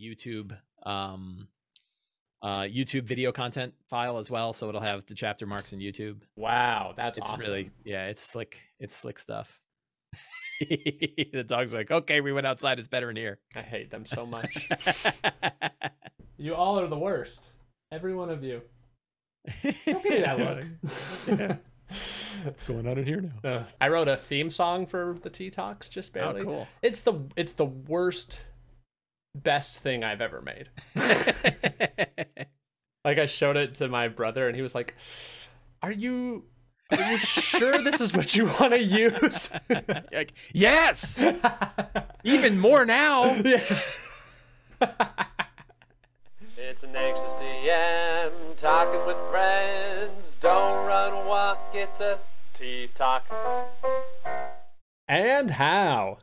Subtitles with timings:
[0.00, 1.48] YouTube um
[2.42, 6.18] uh YouTube video content file as well, so it'll have the chapter marks in YouTube.
[6.36, 7.40] Wow, that's It's awesome.
[7.40, 8.60] really yeah, it's slick.
[8.78, 9.60] It's slick stuff.
[10.60, 12.78] the dog's like, okay, we went outside.
[12.78, 13.38] It's better in here.
[13.54, 14.68] I hate them so much.
[16.38, 17.50] you all are the worst.
[17.92, 18.62] Every one of you.
[19.62, 21.58] Don't give me that look.
[22.42, 23.50] What's going on in here now?
[23.50, 26.40] Uh, I wrote a theme song for the Tea Talks just barely.
[26.40, 26.46] Oh, barely.
[26.46, 26.68] cool.
[26.82, 28.42] It's the it's the worst
[29.42, 30.68] best thing I've ever made.
[33.06, 34.96] Like I showed it to my brother and he was like,
[35.80, 36.42] "Are you
[36.90, 39.52] are you sure this is what you want to use?"
[40.12, 41.24] like, yes,
[42.24, 43.32] even more now.
[43.36, 43.62] Yeah.
[46.58, 50.36] it's an anxious DM talking with friends.
[50.40, 51.60] Don't run, walk.
[51.74, 52.18] It's a
[52.54, 53.24] tea talk.
[55.06, 56.18] And how?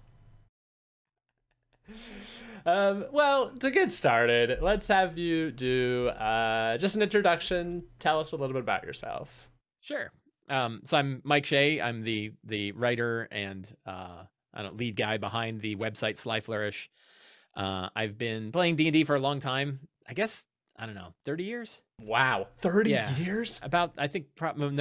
[2.66, 7.84] Um, well, to get started, let's have you do uh, just an introduction.
[8.00, 9.50] Tell us a little bit about yourself.
[9.82, 10.12] Sure.
[10.50, 11.82] Um, so I'm Mike Shea.
[11.82, 16.90] I'm the the writer and uh, I don't lead guy behind the website Sly Flourish.
[17.56, 19.80] Uh, I've been playing D and D for a long time.
[20.08, 20.46] I guess
[20.76, 21.82] I don't know, thirty years.
[22.02, 23.16] Wow, 30 Yeah.
[23.18, 23.60] years?
[23.64, 24.72] About I think prob- no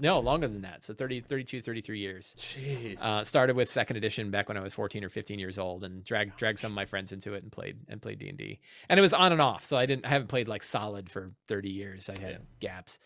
[0.00, 0.82] no longer than that.
[0.84, 2.34] So 30, 32, 33 years.
[2.38, 3.00] Jeez.
[3.02, 6.02] Uh, started with second edition back when I was 14 or 15 years old, and
[6.02, 8.58] dragged dragged some of my friends into it and played and played D and D.
[8.88, 11.32] And it was on and off, so I didn't I haven't played like solid for
[11.48, 12.08] 30 years.
[12.08, 12.38] I had Yeah.
[12.60, 12.98] gaps,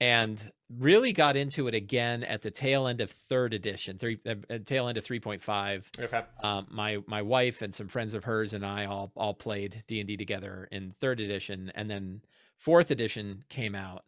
[0.00, 4.34] and really got into it again at the tail end of third edition, three uh,
[4.50, 5.84] uh, tail end of 3.5.
[6.00, 6.22] okay.
[6.42, 10.00] Um, my my wife and some friends of hers and I all all played D
[10.00, 12.20] and D together in third edition, and then
[12.58, 14.04] fourth edition came out,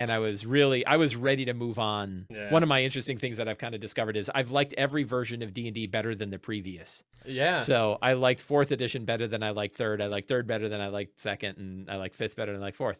[0.00, 2.26] and I was really I was ready to move on.
[2.28, 2.50] Yeah.
[2.52, 5.42] One of my interesting things that I've kind of discovered is I've liked every version
[5.42, 7.04] of D and D better than the previous.
[7.24, 7.58] Yeah.
[7.60, 10.02] So I liked fourth edition better than I liked third.
[10.02, 12.66] I like third better than I liked second, and I like fifth better than I
[12.66, 12.98] like fourth.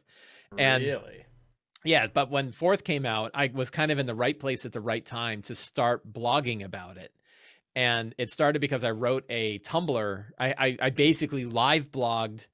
[0.56, 1.24] and- really?
[1.84, 4.72] Yeah, but when fourth came out, I was kind of in the right place at
[4.72, 7.12] the right time to start blogging about it.
[7.74, 10.24] And it started because I wrote a Tumblr.
[10.38, 12.46] I I, I basically live blogged.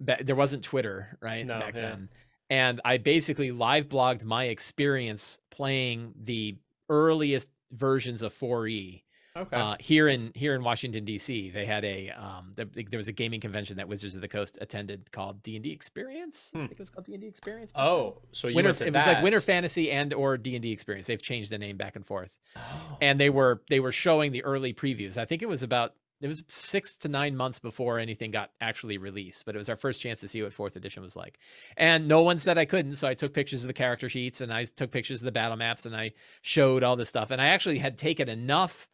[0.00, 1.44] There wasn't Twitter, right?
[1.44, 1.80] No, back yeah.
[1.82, 2.08] then.
[2.48, 6.56] And I basically live blogged my experience playing the
[6.88, 9.02] earliest versions of 4E
[9.34, 9.56] Okay.
[9.56, 11.50] uh, here in here in Washington D.C.
[11.50, 14.58] They had a um, there, there was a gaming convention that Wizards of the Coast
[14.60, 16.50] attended called D and D Experience.
[16.54, 16.62] I Hmm.
[16.64, 17.72] think it was called D and D Experience.
[17.74, 19.40] oh, so you Winter, went to it was like Winter.
[19.40, 21.06] Fantasy and or D and D Experience.
[21.06, 22.98] They've changed the name back and forth, Oh.
[23.00, 25.16] and they were they were showing the early previews.
[25.16, 28.96] I think it was about it was six to nine months before anything got actually
[28.96, 31.38] released, but it was our first chance to see what fourth edition was like.
[31.76, 34.52] And no one said I couldn't, so I took pictures of the character sheets and
[34.52, 36.12] I took pictures of the battle maps and I
[36.42, 37.32] showed all this stuff.
[37.32, 38.86] And I actually had taken enough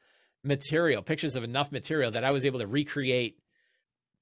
[0.45, 3.39] material, pictures of enough material that I was able to recreate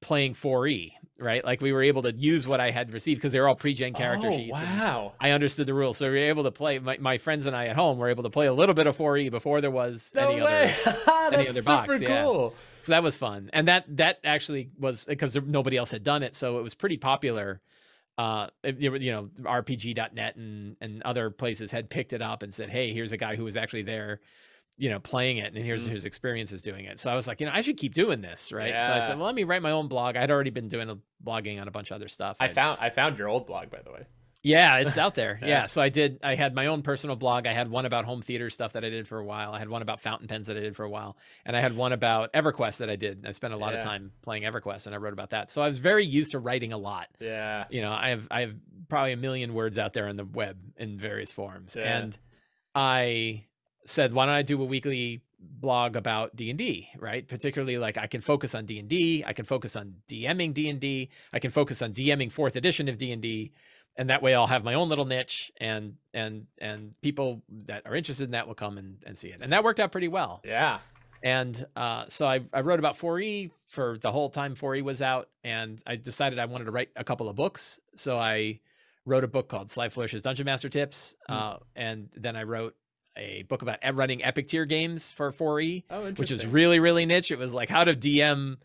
[0.03, 1.44] playing 4E, right?
[1.44, 3.94] Like we were able to use what I had received because they were all pre-gen
[3.94, 4.53] character oh, sheets.
[4.53, 5.15] Wow.
[5.21, 6.78] I understood the rules, so we were able to play.
[6.78, 8.97] My, my friends and I at home were able to play a little bit of
[8.97, 10.75] 4E before there was No any way.
[11.06, 11.38] other.
[11.38, 12.22] Any other box, yeah.
[12.22, 12.54] cool.
[12.81, 16.34] So that was fun, and that that actually was because nobody else had done it,
[16.37, 17.60] so it was pretty popular.
[18.16, 22.54] Uh, it- you you know, RPG.net and and other places had picked it up and
[22.54, 24.21] said, "Hey, here's a guy who was actually there."
[24.78, 25.92] You know, playing it, and here's Mhm.
[25.92, 26.98] his experiences doing it.
[27.00, 28.82] So I was like, you know, I should keep doing this, right?
[28.84, 30.16] So I said, well, let me write my own blog.
[30.16, 32.37] I'd already been doing a blogging on a bunch of other stuff.
[32.41, 34.06] I and- found I found your old blog by the way.
[34.42, 35.38] yeah, it's out there.
[35.42, 35.48] Yeah.
[35.48, 35.66] yeah.
[35.66, 36.20] So I did.
[36.22, 37.47] I had my own personal blog.
[37.47, 39.53] I had one about home theater stuff that I did for a while.
[39.53, 41.16] I had one about fountain pens that I did for a while,
[41.47, 43.25] and I had one about EverQuest that I did.
[43.26, 45.50] I spent a lot of time playing EverQuest, and I wrote about that.
[45.50, 47.09] So I was very used to writing a lot.
[47.19, 47.65] Yeah.
[47.70, 48.54] You know, I have I have
[48.91, 51.97] probably a million words out there on the web in various forms, Yeah.
[51.98, 52.19] and
[52.75, 53.47] I
[53.86, 57.26] said, why don't I do a weekly blog about D&D, right?
[57.26, 61.50] Particularly like I can focus on D&D, I can focus on DMing D&D, I can
[61.50, 63.52] focus on DMing 4th edition of D&D,
[63.97, 67.94] and that way I'll have my own little niche and and and people that are
[67.94, 69.38] interested in that will come and, and see it.
[69.41, 70.42] And that worked out pretty well.
[70.44, 70.80] Yeah.
[71.22, 75.28] And uh, so I, I wrote about 4E for the whole time 4E was out,
[75.42, 77.80] and I decided I wanted to write a couple of books.
[77.94, 78.60] So I
[79.06, 81.33] wrote a book called Sly Flourish's Dungeon Master Tips, Hmm.
[81.34, 82.74] uh, and then I wrote
[83.16, 87.30] a book about running epic tier games for 4E, Oh, which is really really niche.
[87.30, 88.57] It was like how to DM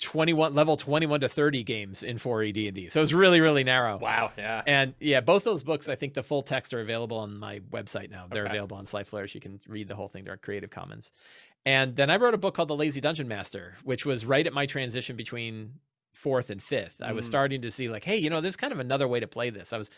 [0.00, 2.88] 21 level 21 to 30 games in 4E D&D.
[2.88, 3.98] So it's really really narrow.
[3.98, 4.32] wow.
[4.38, 4.62] Yeah.
[4.66, 8.10] And yeah, both those books, I think the full text are available on my website
[8.10, 8.26] now.
[8.30, 8.52] They're Okay.
[8.52, 9.34] available on Sly Flourish.
[9.34, 10.24] You can read the whole thing.
[10.24, 11.12] They're Creative Commons.
[11.66, 14.54] And then I wrote a book called The Lazy Dungeon Master, which was right at
[14.54, 15.74] my transition between
[16.14, 17.02] fourth and fifth.
[17.02, 17.28] I was Mm.
[17.28, 19.72] starting to see like, hey, you know, there's kind of another way to play this.
[19.74, 19.90] I was,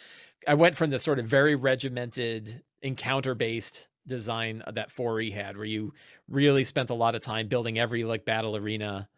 [0.48, 5.64] I went from the sort of very regimented encounter based design that 4E had, where
[5.66, 5.92] you
[6.28, 9.08] really spent a lot of time building every like battle arena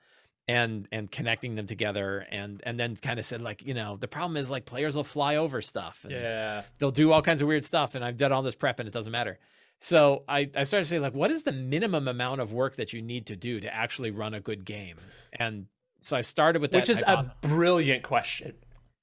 [0.47, 4.07] and and connecting them together and and then kind of said like you know the
[4.07, 6.65] problem is like players will fly over stuff and Yeah.
[6.79, 8.93] they'll do all kinds of weird stuff and i've done all this prep and it
[8.93, 9.39] doesn't matter
[9.81, 12.93] so i i started to say like what is the minimum amount of work that
[12.93, 14.97] you need to do to actually run a good game
[15.33, 15.65] and
[16.03, 18.53] so i started with that Which is hypo- a brilliant question.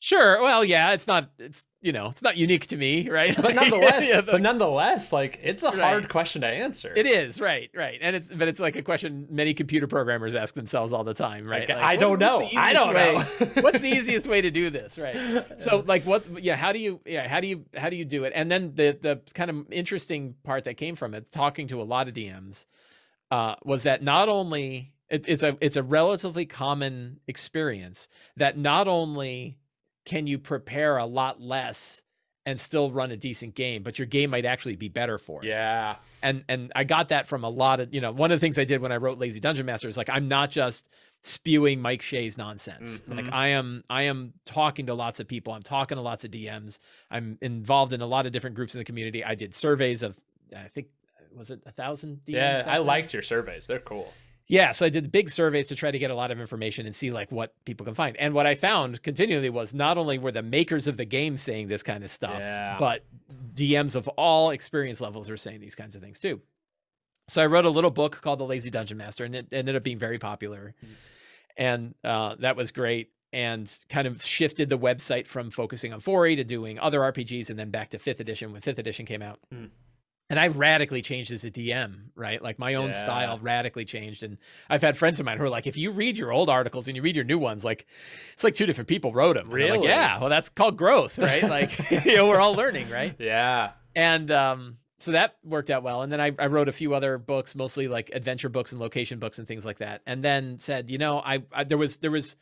[0.04, 3.54] Sure well yeah it's not it's you know it's not unique to me right But
[3.62, 5.80] nonetheless, Yeah, but nonetheless, like it's a Right.
[5.80, 6.92] hard question to answer.
[6.96, 10.54] It is right, right, and it's but it's like a question many computer programmers ask
[10.56, 11.62] themselves all the time, right?
[11.70, 12.40] Like, Like, I what- don't know.
[12.40, 13.20] what's the I don't know.
[13.62, 15.16] what's the easiest way to do this, right?
[15.62, 16.28] So like, what?
[16.44, 17.00] Yeah, how do you?
[17.06, 17.66] Yeah, how do you?
[17.76, 18.34] How do you do it?
[18.36, 21.84] And then the the kind of interesting part that came from it, talking to a
[21.94, 22.66] lot of DMs,
[23.30, 28.08] uh, was that not only it, it's a it's a relatively common experience
[28.38, 29.58] that not only
[30.06, 32.02] can you prepare a lot less
[32.46, 35.48] and still run a decent game, but your game might actually be better for it
[35.48, 35.98] yeah.
[36.24, 38.58] and and I got that from a lot of you know one of the things
[38.58, 40.90] I did when I wrote Lazy Dungeon Master is like I'm not just
[41.24, 43.00] spewing Mike Shea's nonsense.
[43.08, 43.34] Like Mhm.
[43.34, 45.54] I am I am talking to lots of people.
[45.54, 46.80] I'm talking to lots of DMs.
[47.12, 49.24] I'm involved in a lot of different groups in the community.
[49.24, 50.20] I did surveys of
[50.56, 50.88] I think
[51.36, 52.34] was it a thousand DMs?
[52.34, 52.64] Yeah.
[52.66, 53.68] I liked your surveys.
[53.68, 54.12] They're cool.
[54.52, 56.94] Yeah, so I did big surveys to try to get a lot of information and
[56.94, 58.18] see like what people can find.
[58.18, 61.70] And what I found continually was not only were the makers of the game saying
[61.70, 62.76] this kind of stuff, Yeah.
[62.78, 63.06] but
[63.54, 66.42] DMs of all experience levels are saying these kinds of things too.
[67.30, 69.84] So I wrote a little book called The Lazy Dungeon Master, and it ended up
[69.84, 70.90] being very popular, Mm.
[71.56, 73.10] and uh, that was great.
[73.34, 77.58] And kind of shifted the website from focusing on 4E to doing other RPGs, and
[77.58, 79.40] then back to Fifth Edition when Fifth Edition came out.
[79.54, 79.70] Mm.
[80.32, 82.42] And I radically changed as a DM, right?
[82.42, 82.94] Like my own Yeah.
[82.94, 84.24] style radically changed.
[84.24, 84.38] And
[84.70, 86.96] I've had friends of mine who are like, if you read your old articles and
[86.96, 87.86] you read your new ones, like
[88.34, 89.50] it's like two different people wrote them.
[89.52, 89.78] Really?
[89.78, 90.20] Like, yeah.
[90.20, 91.44] Well, that's called growth, right?
[91.44, 93.14] Like, you know, we're all learning, right?
[93.20, 93.72] Yeah.
[93.94, 96.02] And um, so that worked out well.
[96.02, 99.20] And then I, I wrote a few other books, mostly like adventure books and location
[99.20, 100.02] books and things like that.
[100.06, 102.38] And then said, you know, I, I there was there was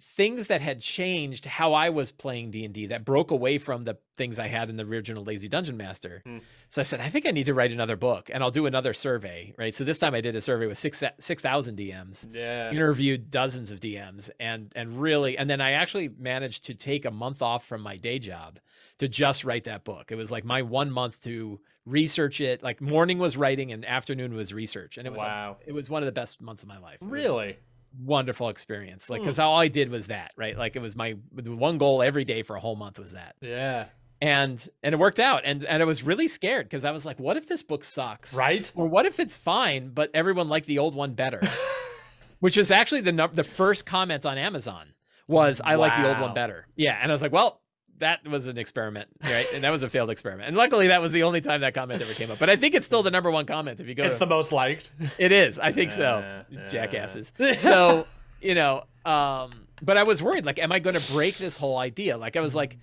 [0.00, 4.38] things that had changed how I was playing D&D that broke away from the things
[4.38, 6.22] I had in the original Lazy Dungeon Master.
[6.24, 6.38] Hmm.
[6.68, 8.92] So I said, I think I need to write another book and I'll do another
[8.92, 9.72] survey, right?
[9.72, 12.70] So this time I did a survey with 6 6,000 DMs Yeah.
[12.70, 17.10] interviewed dozens of DMs and and really and then I actually managed to take a
[17.10, 18.58] month off from my day job
[18.98, 20.12] to just write that book.
[20.12, 22.62] It was like my one month to research it.
[22.62, 25.56] Like morning was writing and afternoon was research, and it was wow.
[25.66, 26.98] it was one of the best months of my life.
[27.00, 27.56] It was Really?
[27.98, 29.08] Wonderful experience.
[29.10, 29.24] Like Hmm.
[29.24, 30.56] because all I did was that, right?
[30.56, 33.86] Like it was my one goal every day for a whole month was that, Yeah.
[34.20, 35.42] and and it worked out.
[35.44, 38.34] And and I was really scared because I was like, what if this book sucks?
[38.34, 38.70] Right?
[38.74, 41.40] Or what if it's fine, but everyone liked the old one better?
[42.40, 44.88] Which is actually the the first comment on Amazon
[45.26, 46.66] was I like the old one better.
[46.76, 47.60] Yeah, and I was like, well,
[47.98, 49.46] that was an experiment, right?
[49.54, 50.48] and that was a failed experiment.
[50.48, 52.38] And luckily, that was the only time that comment ever came up.
[52.38, 54.04] But I think it's still the number one comment if you go.
[54.04, 54.90] It's to- the most liked.
[55.18, 55.58] it is.
[55.58, 56.18] I think so.
[56.20, 56.68] Yeah, yeah.
[56.68, 57.32] Jackasses.
[57.56, 58.06] So,
[58.40, 61.78] you know, um, but I was worried, like, am I going to break this whole
[61.78, 62.16] idea?
[62.18, 62.78] Like, I was like,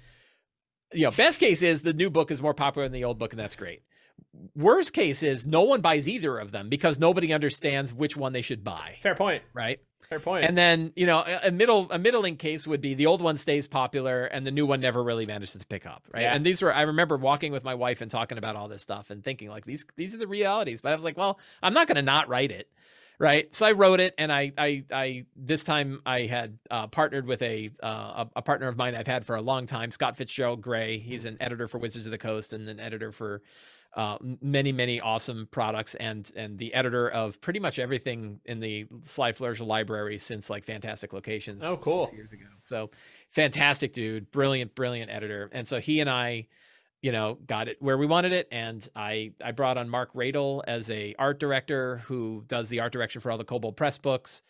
[0.93, 3.33] you know, best case is the new book is more popular than the old book,
[3.33, 3.81] and that's great.
[4.55, 8.41] Worst case is no one buys either of them because nobody understands which one they
[8.41, 9.43] should buy, Fair point.
[9.53, 9.79] right?
[10.11, 10.43] Fair point.
[10.43, 13.37] And then, you know, a a middle a middling case would be the old one
[13.37, 16.23] stays popular and the new one never really manages to pick up, right?
[16.23, 16.35] Yeah.
[16.35, 19.09] And these were I remember walking with my wife and talking about all this stuff
[19.09, 20.81] and thinking like these these are the realities.
[20.81, 22.67] But I was like, well, I'm not going to not write it.
[23.19, 23.53] Right.
[23.55, 27.41] So I wrote it and I I I this time I had uh, partnered with
[27.41, 30.61] a, uh, a a partner of mine I've had for a long time, Scott Fitzgerald
[30.61, 30.97] Gray.
[30.97, 33.43] He's an editor for Wizards of the Coast and an editor for
[33.95, 38.87] uh, many many awesome products and and the editor of pretty much everything in the
[39.03, 41.63] Sly Flourish library since like Fantastic Locations.
[41.65, 42.05] Oh, cool.
[42.05, 42.45] Six years ago.
[42.61, 42.91] So
[43.29, 45.49] fantastic dude, brilliant brilliant editor.
[45.51, 46.47] And so he and I,
[47.01, 48.47] you know, got it where we wanted it.
[48.49, 52.93] And I I brought on Marc Radle as a art director who does the art
[52.93, 54.41] direction for all the Kobold Press books.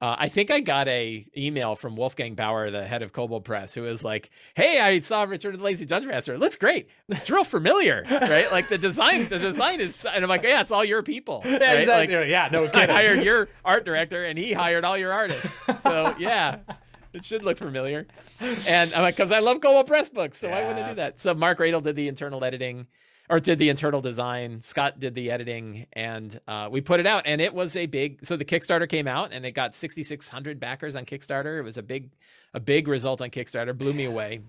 [0.00, 3.74] Uh, I think I got a email from Wolfgang Baur, the head of Kobold Press,
[3.74, 6.32] who was like, "Hey, I saw Return of the Lazy Dungeon Master.
[6.34, 6.88] It looks great.
[7.10, 8.50] It's real familiar, right?
[8.50, 11.52] Like the design, the design is." And I'm like, "Yeah, it's all your people, yeah,
[11.52, 11.80] right?
[11.80, 12.16] exactly.
[12.16, 12.96] Like, yeah, no I kidding.
[12.96, 15.82] hired your art director, and he hired all your artists.
[15.82, 16.60] So yeah,
[17.12, 18.06] it should look familiar."
[18.40, 21.20] And I'm like, "Cause I love Kobold Press books, so why wouldn't I do that?"
[21.20, 22.86] So Marc Radle did the internal editing
[23.30, 24.60] or did the internal design.
[24.62, 27.22] Scott did the editing, and uh, we put it out.
[27.26, 28.26] And it was a big.
[28.26, 31.58] So the Kickstarter came out, and it got 6,600 backers on Kickstarter.
[31.58, 32.10] It was a big,
[32.52, 33.76] a big result on Kickstarter.
[33.76, 34.40] Blew me away.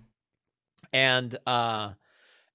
[0.91, 1.91] And uh,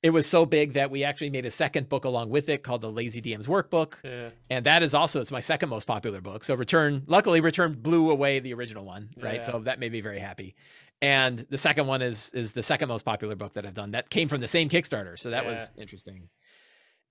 [0.03, 2.81] it was so big that we actually made a second book along with it called
[2.81, 4.31] the Lazy DM's Workbook, Yeah.
[4.51, 6.45] and that is also it's my second most popular book.
[6.45, 9.37] So Return, luckily, Return blew away the original one, right?
[9.37, 9.43] Yeah.
[9.43, 10.55] So that made me very happy.
[11.03, 13.91] And the second one is is the second most popular book that I've done.
[13.91, 16.29] That came from the same Kickstarter, so that was interesting.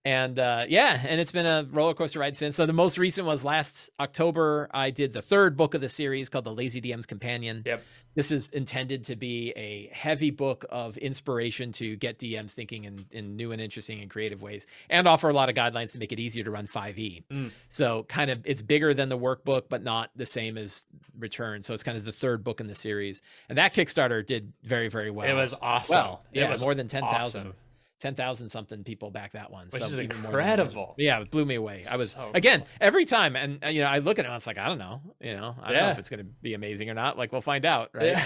[0.05, 2.55] And uh, yeah, and it's been a roller coaster ride since.
[2.55, 4.69] So the most recent was last October.
[4.71, 7.63] I did the third book of the series called The Lazy DM's Companion.
[7.65, 7.83] Yep.
[8.13, 13.05] This is intended to be a heavy book of inspiration to get DMs thinking in,
[13.12, 16.12] in new and interesting and creative ways, and offer a lot of guidelines to make
[16.12, 17.24] it easier to run 5e.
[17.29, 17.50] Mm.
[17.69, 20.85] So kind of it's bigger than the workbook, but not the same as
[21.17, 21.63] Return.
[21.63, 24.88] So it's kind of the third book in the series, and that Kickstarter did very
[24.88, 25.27] very well.
[25.27, 25.95] it was awesome.
[25.95, 27.41] well, yeah, it was more than ten thousand.
[27.47, 27.53] awesome.
[27.99, 29.67] 10,000 something people back that one.
[29.71, 30.59] Which so is even more than I imagined.
[30.69, 30.95] incredible.
[30.97, 31.81] Yeah, it blew me away.
[31.89, 32.67] I was So again cool.
[32.81, 34.77] every time, and uh, you know, I look at it, and it's like I don't
[34.79, 37.17] know, you know, I don't know if it's going to be amazing or not.
[37.17, 38.07] Like we'll find out, right?
[38.07, 38.25] Yeah.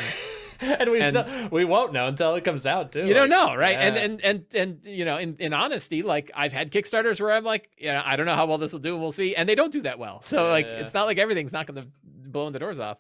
[0.62, 3.06] and we And- still we won't know until it comes out too.
[3.06, 3.78] You don't know, right?
[3.78, 4.02] And yeah.
[4.04, 7.70] and and and you know, in in honesty, like I've had Kickstarters where I'm like,
[7.78, 9.72] you know, I don't know how well this will do, we'll see, and they don't
[9.72, 10.22] do that well.
[10.24, 10.80] So like, Yeah.
[10.80, 12.98] it's not like everything's not going to blowing the doors off.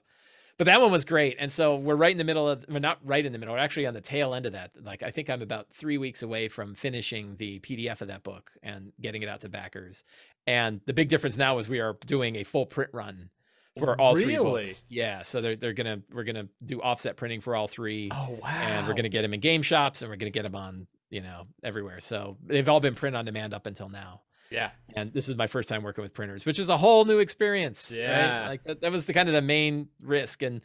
[0.59, 2.99] But that one was great, and so we're right in the middle of, we're not
[3.03, 4.71] right in the middle, we're actually on the tail end of that.
[4.83, 8.51] Like I think I'm about three weeks away from finishing the PDF of that book
[8.61, 10.03] and getting it out to backers.
[10.45, 13.29] And the big difference now is we are doing a full print run
[13.77, 14.65] for all three Really?
[14.65, 14.83] books.
[14.89, 18.49] Yeah, so they're they're gonna we're gonna do offset printing for all three Oh wow.
[18.49, 20.55] and we're going to get them in game shops and we're going to get them
[20.55, 24.21] on you know everywhere so they've all been print on demand up until now
[24.51, 24.71] Yeah.
[24.95, 27.91] and this is my first time working with printers which is a whole new experience
[27.91, 27.99] right?
[27.99, 28.47] Yeah.
[28.47, 30.61] like that, that was the kind of the main risk and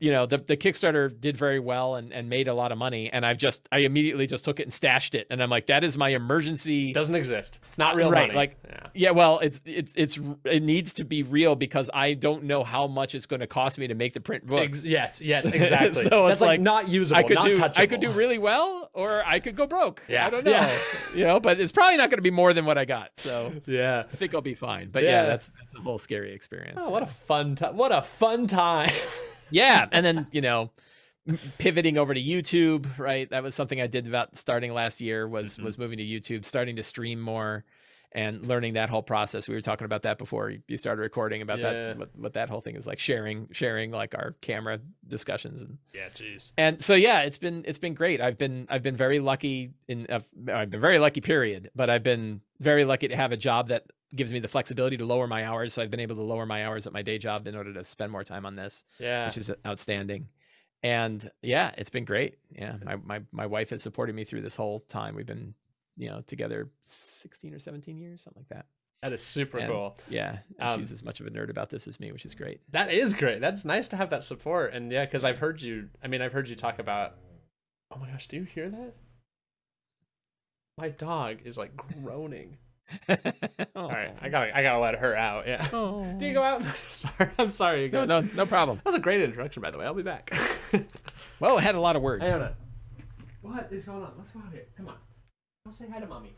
[0.00, 3.08] you know the, the kickstarter did very well and, and made a lot of money
[3.10, 5.82] and i've just i immediately just took it and stashed it and i'm like that
[5.82, 7.60] is my emergency Doesn't exist.
[7.68, 8.34] It's not real Right, money.
[8.34, 8.86] like- yeah.
[8.94, 12.86] yeah, well, it's it's it's it needs to be real because I don't know how
[12.86, 14.60] much it's going to cost me to make the print book.
[14.60, 16.02] Ex- yes, yes, exactly.
[16.02, 17.78] So That's it's like, like, not usable, I could not do touchable.
[17.78, 20.02] I could do really well or I could go broke.
[20.08, 20.26] Yeah.
[20.26, 20.50] I don't know.
[20.50, 20.78] Yeah.
[21.14, 23.10] you know, but it's probably not going to be more than what I got.
[23.16, 24.04] So Yeah.
[24.12, 24.90] I think I'll be fine.
[24.90, 25.26] But yeah, Yeah.
[25.26, 26.80] that's a whole scary experience.
[26.82, 27.76] Oh, what a fun time!
[27.76, 28.90] What a fun time!
[29.50, 30.70] yeah, and then you know,
[31.58, 33.28] pivoting over to YouTube, right?
[33.30, 35.26] That was something I did about starting last year.
[35.28, 35.64] Was Mhm.
[35.64, 37.64] was moving to YouTube, starting to stream more,
[38.12, 39.48] and learning that whole process.
[39.48, 41.72] We were talking about that before you- you started recording about Yeah.
[41.72, 41.98] that.
[41.98, 46.08] What, what that whole thing is like, sharing sharing like our camera discussions and yeah,
[46.14, 46.52] jeez.
[46.56, 50.06] and so yeah it's been it's been great i've been i've been very lucky in
[50.10, 53.68] I've, I've been very lucky period but i've been very lucky to have a job
[53.68, 53.84] that
[54.16, 56.64] gives me the flexibility to lower my hours so i've been able to lower my
[56.66, 59.36] hours at my day job in order to spend more time on this Yeah, which
[59.38, 60.28] is outstanding
[60.82, 64.56] and yeah it's been great yeah my, my my wife has supported me through this
[64.56, 65.54] whole time we've been
[65.96, 68.66] you know together 16 or 17 years something like that
[69.02, 69.96] that is super And- cool.
[70.08, 72.34] yeah and Um, she's as much of a nerd about this as me which is
[72.34, 73.40] great That is great.
[73.40, 74.72] That's nice to have that support.
[74.74, 75.88] And yeah, because I've heard you.
[76.02, 77.14] I mean, I've heard you talk about.
[77.94, 78.94] Oh my gosh, do you hear that?
[80.78, 82.58] My dog is like groaning.
[83.76, 84.30] All right, I oh.
[84.30, 85.46] gotta, I gotta let her out.
[85.46, 85.68] Yeah.
[85.72, 86.04] oh.
[86.18, 86.62] Do you go out?
[86.88, 87.84] sorry, I'm sorry.
[87.84, 88.20] You no go.
[88.20, 89.86] no no problem That was a great introduction, by the way.
[89.86, 90.32] I'll be back.
[91.40, 92.54] well it had a lot of words Iona,
[93.42, 94.12] what is going on?
[94.16, 94.66] Let's go out here.
[94.76, 94.96] Come on.
[95.66, 96.34] Go say hi to mommy.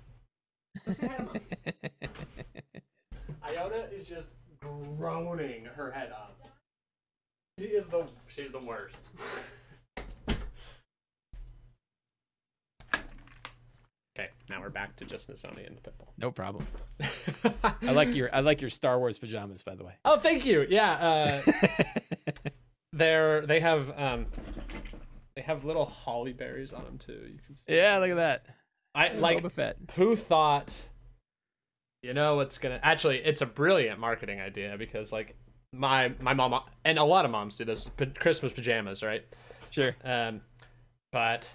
[0.87, 1.41] Go say hi to mommy.
[3.49, 4.29] Iona is just
[4.61, 6.41] groaning her head up.
[7.59, 9.05] She is the she's the worst.
[14.19, 16.09] Okay, now we're back to just Nasoni and the Pitbull.
[16.19, 16.67] No problem.
[17.83, 19.93] I like your I like your Star Wars pajamas, by the way.
[20.05, 20.67] Oh, thank you.
[20.69, 21.53] Yeah, uh,
[22.93, 24.27] they're they have um
[25.37, 27.13] they have little holly berries on them too.
[27.33, 27.77] You can see.
[27.77, 28.47] yeah, look at that.
[28.95, 29.77] I like Boba Fett.
[29.95, 30.75] who thought
[32.03, 35.37] you know what's gonna actually it's a brilliant marketing idea because like
[35.73, 39.25] my my mom and a lot of moms do this p- christmas pajamas right
[39.71, 39.95] Sure.
[40.05, 40.41] um
[41.13, 41.51] but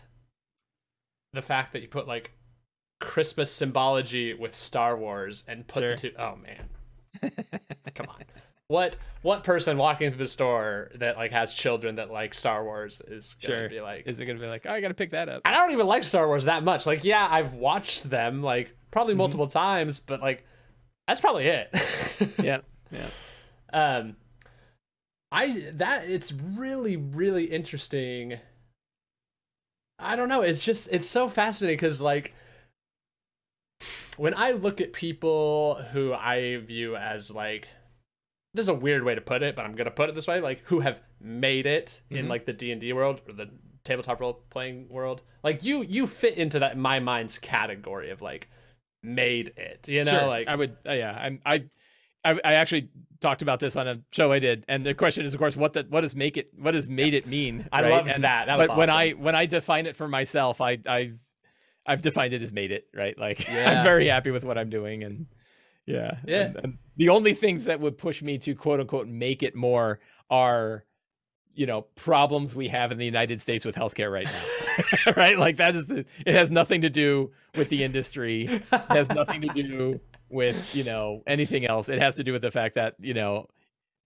[1.33, 2.31] the fact that you put like
[3.03, 5.95] christmas symbology with star wars and put the Sure.
[5.97, 7.31] two oh man
[7.93, 8.15] come on
[8.67, 13.01] what what person walking through the store that like has children that like star wars
[13.07, 13.69] is gonna Sure.
[13.69, 15.41] be like Is it gonna be like, oh, I gotta pick that up?
[15.45, 16.85] And I don't even like Star Wars that much.
[16.85, 19.17] Like, yeah, I've watched them like probably Mhm.
[19.17, 20.45] multiple times, but like
[21.07, 21.69] that's probably it.
[22.41, 22.61] yeah.
[22.91, 23.09] Yeah.
[23.73, 24.15] Um
[25.31, 28.39] I that it's really really interesting.
[29.99, 32.33] I don't know, it's just it's so fascinating cuz like
[34.17, 37.67] when I look at people who I view as like
[38.55, 40.39] this is a weird way to put it, but I'm gonna put it this way:
[40.39, 42.29] like who have made it in Mhm.
[42.29, 43.49] like the D and D world or the
[43.83, 45.21] tabletop role playing world.
[45.43, 48.47] Like you, you fit into that my mind's category of like
[49.01, 49.87] made it.
[49.87, 50.27] You know, sure.
[50.27, 50.77] like I would.
[50.87, 51.11] Uh, yeah.
[51.11, 51.41] I'm.
[51.45, 51.65] I.
[52.25, 52.87] I, I actually
[53.19, 55.73] talked about this on a show I did, and the question is, of course, what
[55.73, 57.67] the, what does make it what does made it mean?
[57.69, 57.91] I right?
[57.91, 58.45] loved And- that.
[58.45, 58.89] That was but when.
[58.89, 61.13] I when I define it for myself, I I
[61.85, 63.17] I've defined it as made it right.
[63.17, 63.79] Like Yeah.
[63.79, 65.27] I'm very happy with what I'm doing, and
[65.85, 66.45] yeah, Yeah.
[66.45, 69.99] And, and the only things that would push me to quote unquote make it more
[70.29, 70.85] are
[71.55, 75.13] you know problems we have in the United States with healthcare right now.
[75.17, 75.37] right?
[75.37, 78.45] Like that is the it has nothing to do with the industry.
[78.45, 79.99] It has nothing to do
[80.29, 81.89] with, you know, anything else.
[81.89, 83.47] It has to do with the fact that, you know,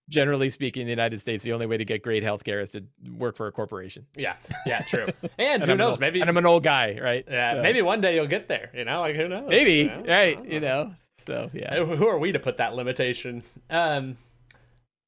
[0.10, 2.84] generally speaking, in the United States, the only way to get great healthcare is to
[3.18, 4.06] work for a corporation.
[4.16, 4.36] Yeah,
[4.66, 5.08] yeah, true.
[5.38, 5.94] And, who I'm knows?
[5.94, 7.26] old- Maybe and I'm an old guy, right?
[7.30, 8.70] yeah, So, maybe one day you'll get there.
[8.74, 9.50] You know, like who knows?
[9.50, 10.04] maybe, you know?
[10.08, 10.36] Right?
[10.36, 13.44] don't You know, so yeah, Who are we to put that limitation?
[13.70, 14.18] Um,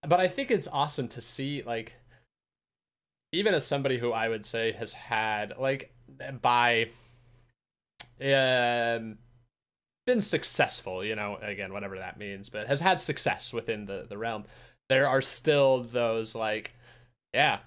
[0.08, 1.94] but I think it's awesome to see, like,
[3.32, 5.94] even as somebody who I would say has had, like,
[6.42, 6.90] by,
[8.22, 9.18] um,
[10.06, 14.18] been successful, you know, again, whatever that means, but has had success within the the
[14.18, 14.46] realm.
[14.90, 16.74] There are still those like,
[17.34, 17.60] yeah,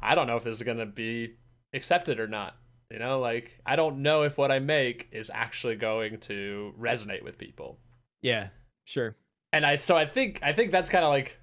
[0.00, 1.34] I don't know if this is gonna be
[1.74, 2.56] accepted or not.
[2.90, 7.22] You know, like I don't know if what I make is actually going to resonate
[7.22, 7.78] with people
[8.22, 8.48] yeah,
[8.84, 9.16] sure.
[9.52, 11.38] and I so I think I think that's kind of like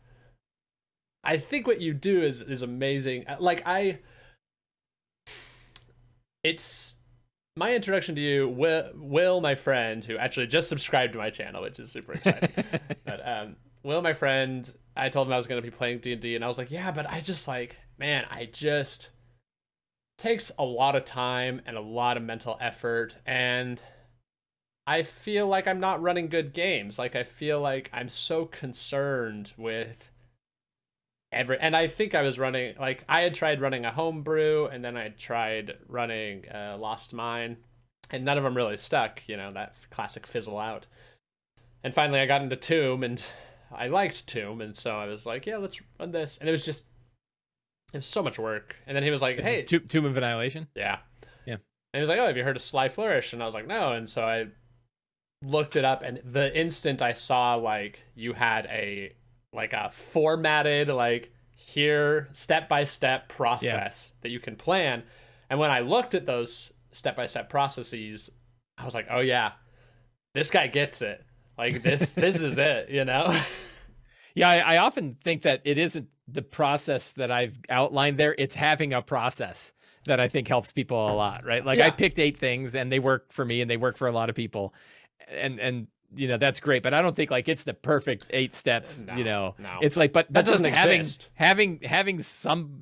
[1.24, 3.28] I think what you do is is amazing.
[3.28, 4.00] Uh, Like I
[6.44, 6.98] it's
[7.58, 11.62] my introduction to you Will, Will my friend who actually just subscribed to my channel
[11.62, 12.52] which is super exciting.
[13.06, 16.36] but um Will my friend I told him I was going to be playing D&D
[16.36, 19.10] and I was like, "Yeah, but I just like man, I just
[20.18, 23.82] takes a lot of time and a lot of mental effort and
[24.88, 27.00] I feel like I'm not running good games.
[27.00, 30.12] Like I feel like I'm so concerned with
[31.32, 34.86] every and I think I was running like I had tried running a homebrew and
[34.86, 37.58] then I tried running uh, Lost Mine
[38.12, 40.86] and none of them really stuck, you know, that classic fizzle out.
[41.84, 43.26] And finally I got into Tomb and
[43.78, 46.38] I liked Tomb and so I was like, yeah, let's run this.
[46.38, 46.86] And it was just
[47.94, 48.76] it was so much work.
[48.88, 50.68] And then he was like, hey, is Tomb of Annihilation.
[50.76, 51.00] yeah.
[51.46, 51.54] Yeah.
[51.54, 51.62] And
[51.94, 53.94] he was like, "Oh, have you heard of Sly Flourish?" And I was like, "No."
[53.94, 54.48] And so I
[55.42, 59.14] looked it up, and the instant I saw like you had a
[59.54, 65.04] like a formatted like here step by step process that you can plan,
[65.50, 68.30] and when I looked at those step by step processes,
[68.78, 69.54] I was like, "Oh yeah,
[70.34, 71.24] this guy gets it.
[71.58, 73.40] Like this, this is it." You know?
[74.38, 78.54] Yeah, I, I often think that it isn't the process that I've outlined there; it's
[78.54, 79.72] having a process
[80.08, 81.66] that I think helps people a lot, right?
[81.66, 84.12] Like I picked eight things, and they work for me, and they work for a
[84.12, 84.74] lot of people,
[85.30, 86.84] and and you know that's great.
[86.84, 89.04] But I don't think like it's the perfect eight steps.
[89.08, 89.80] Uh, no, you know, no.
[89.82, 91.30] it's like but That but just doesn't having exist.
[91.36, 92.82] having having some.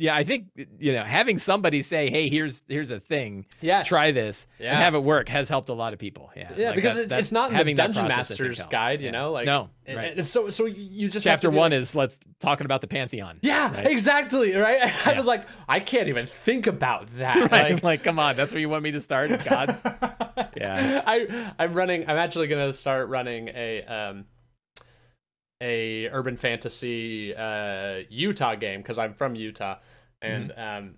[0.00, 0.46] Yeah, I think
[0.78, 3.44] you know having somebody say, "Hey, here's here's a thing.
[3.60, 3.86] Yes.
[3.86, 4.70] Try this Yeah.
[4.70, 6.30] and have it work," has helped a lot of people.
[6.34, 8.66] Yeah, Yeah, like because that- it's, it's not in the having that Dungeon process, Master's
[8.66, 9.12] guide, you Yeah.
[9.12, 10.16] know, like no, right.
[10.16, 13.38] And so, so you just Chapter one like- is let's talking about the pantheon.
[13.42, 13.86] yeah, right?
[13.86, 14.80] exactly, right.
[15.06, 15.18] I Yeah.
[15.18, 17.36] was like, I can't even think about that.
[17.52, 17.74] Right?
[17.74, 19.82] Like, Like, come on, that's where you want me to start, gods.
[20.56, 21.02] Yeah.
[21.06, 22.08] I I'm running.
[22.08, 24.24] I'm actually gonna start running a um
[25.60, 29.76] a urban fantasy uh Utah game because I'm from Utah,
[30.22, 30.60] and Mm-hmm.
[30.86, 30.94] um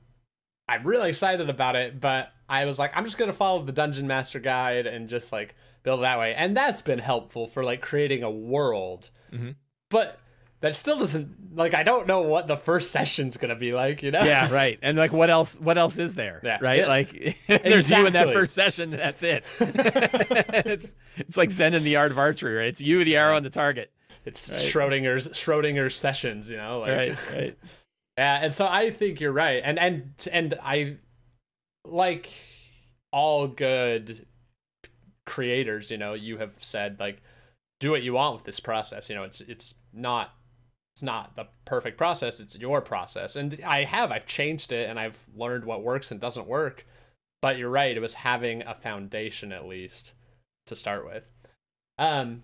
[0.68, 2.00] I'm really excited about it.
[2.00, 5.54] But I was like, I'm just gonna follow the Dungeon Master guide and just like
[5.82, 9.10] build it that way, and that's been helpful for like creating a world.
[9.32, 9.56] Mhm.
[9.90, 10.18] But
[10.60, 14.02] that still doesn't like I don't know what the first session's gonna be like.
[14.04, 14.22] You know?
[14.22, 14.78] Yeah, right.
[14.80, 15.58] And like, what else?
[15.58, 16.40] What else is there?
[16.44, 16.58] Yeah.
[16.62, 16.78] Right.
[16.78, 16.88] Yes.
[16.88, 18.90] Like, there's you in that first session.
[18.92, 19.42] That's it.
[19.60, 22.68] it's it's like Zen in the art of archery, right?
[22.68, 23.90] It's you, the arrow, and the target.
[24.24, 24.58] It's Right.
[24.58, 26.48] Schrodinger's Schrodinger's sessions.
[26.48, 26.80] You know?
[26.80, 27.16] Like, right.
[27.32, 27.58] Right.
[28.18, 30.96] Yeah, and so I think you're right, and and and I
[31.86, 32.30] like
[33.10, 34.26] all good
[35.24, 35.90] creators.
[35.90, 37.22] You know, you have said like,
[37.80, 39.08] do what you want with this process.
[39.08, 40.34] You know, it's it's not
[40.94, 42.38] it's not the perfect process.
[42.38, 46.20] It's your process, and I have I've changed it, and I've learned what works and
[46.20, 46.86] doesn't work.
[47.40, 50.12] But you're right; it was having a foundation at least
[50.66, 51.24] to start with.
[51.98, 52.42] Um,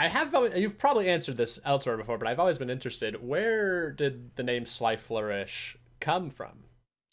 [0.00, 3.22] I have you've probably answered this elsewhere before, but I've always been interested.
[3.22, 6.64] Where did the name Sly Flourish come from?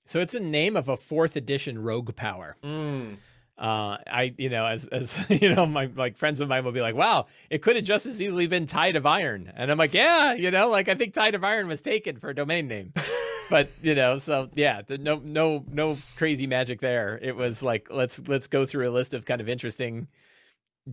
[0.05, 2.55] So it's a name of a fourth edition rogue power.
[2.63, 3.17] Mm.
[3.57, 6.79] uh i you know as as you know my like friends of mine will be
[6.79, 9.95] like wow it could have just as easily been tide of iron and i'm like
[9.95, 12.93] yeah you know like i think tide of iron was taken for a domain name
[13.49, 17.87] but you know so yeah the, no no no crazy magic there it was like
[17.89, 20.07] let's let's go through a list of kind of interesting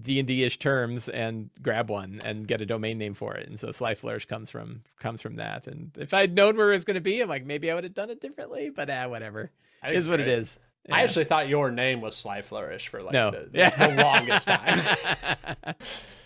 [0.00, 3.48] d&d-ish terms and grab one and get a domain name for it.
[3.48, 5.66] And so sly flourish comes from comes from that.
[5.66, 7.84] And if i'd known where it was going to be i'm like maybe i would
[7.84, 9.50] have done it differently but ah whatever.
[9.86, 10.34] Is what it great.
[10.84, 13.96] Is I actually thought your name was Sly Flourish for like no the, the, the
[14.02, 14.78] longest time.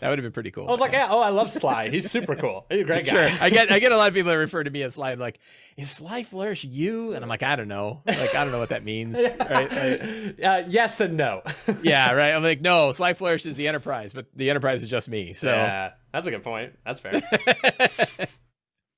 [0.01, 0.67] that would have been pretty cool.
[0.67, 1.91] I was like, yeah, oh, I love Sly.
[1.91, 2.67] He's super cool.
[2.69, 3.29] He's a great guy.
[3.29, 3.39] Sure.
[3.41, 5.15] I get I get a lot of people that refer to me as Sly.
[5.15, 5.39] Like,
[5.77, 7.13] is Sly Flourish you?
[7.15, 8.03] And I'm like, I don't know.
[8.05, 9.17] Like, I don't know what that means.
[9.19, 9.71] Right?
[9.71, 11.43] Like, uh, yes and no.
[11.83, 12.33] yeah, right.
[12.33, 15.35] I'm like, no, Sly Flourish is the Enterprise, but the Enterprise is just me.
[15.35, 16.77] So yeah, that's a good point.
[16.85, 17.23] That's fair.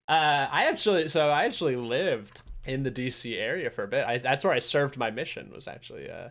[0.09, 4.05] Uh, I actually, so I actually lived in the DC area for a bit.
[4.07, 5.51] I, that's where I served my mission.
[5.53, 6.29] Was actually uh,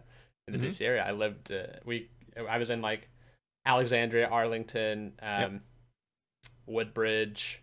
[0.48, 0.70] in the Mhm.
[0.70, 1.04] DC area.
[1.04, 1.52] I lived.
[1.52, 2.10] Uh, we,
[2.48, 3.10] I was in like
[3.66, 5.62] Alexandria, Arlington, um,
[6.68, 7.62] Woodbridge,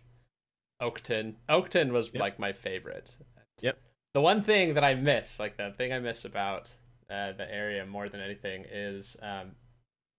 [0.81, 1.35] Oakton.
[1.49, 2.19] Oakton was Yep.
[2.19, 3.15] like my favorite.
[3.61, 3.79] Yep.
[4.13, 6.73] The one thing that I miss, like the thing I miss about
[7.09, 9.55] uh, the area more than anything, is um,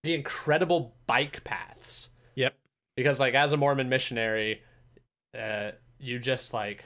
[0.02, 2.54] the incredible bike paths Yep.
[2.96, 4.62] because like as a mormon missionary
[5.36, 6.84] uh you just like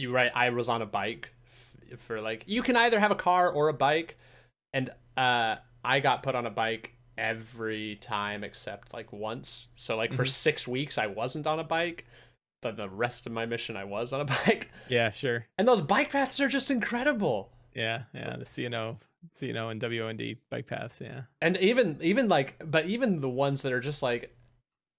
[0.00, 1.28] you right i was on a bike
[1.92, 4.16] f- for like you can either have a car or a bike
[4.72, 10.12] and uh i got put on a bike every time except like once so like
[10.12, 10.28] for Mhm.
[10.28, 12.06] six weeks i wasn't on a bike
[12.62, 15.46] but the rest of my mission i was on a bike Yeah, sure.
[15.58, 18.36] and those bike paths are just incredible Yeah, yeah.
[18.36, 18.98] The C&O,
[19.32, 21.00] C&O and W&OD bike paths.
[21.00, 21.22] Yeah.
[21.42, 24.34] and even even like but even the ones that are just like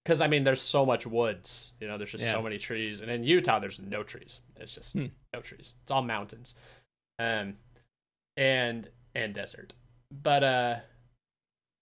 [0.03, 2.31] because i mean there's so much woods you know there's just Yeah.
[2.33, 5.07] so many trees and in utah there's no trees it's just Hmm.
[5.33, 6.55] no trees it's all mountains
[7.19, 7.55] um
[8.37, 9.73] and and desert
[10.11, 10.75] but uh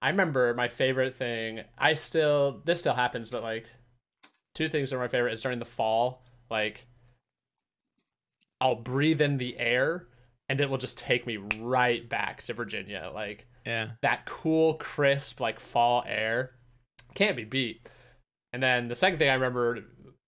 [0.01, 3.65] i remember my favorite thing i still this still happens but like
[4.55, 6.85] two things are my favorite is during the fall like
[8.61, 10.07] i'll breathe in the air
[10.49, 13.89] and it will just take me right back to virginia like Yeah.
[14.01, 16.55] that cool, crisp, like fall air
[17.13, 17.87] can't be beat.
[18.53, 19.79] And then the second thing I remember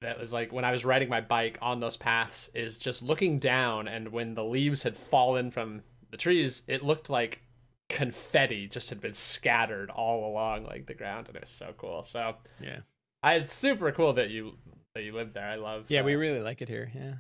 [0.02, 3.40] that was like when I was riding my bike on those paths is just looking
[3.40, 7.42] down, and when the leaves had fallen from the trees, it looked like
[7.90, 12.04] confetti just had been scattered all along like the ground, and it was so cool.
[12.04, 12.80] So Yeah.
[13.24, 14.54] I, it's super cool that you
[14.96, 15.48] that you lived there.
[15.48, 15.86] I love.
[15.90, 16.92] Yeah, we uh, really like it here.
[16.96, 17.14] Yeah.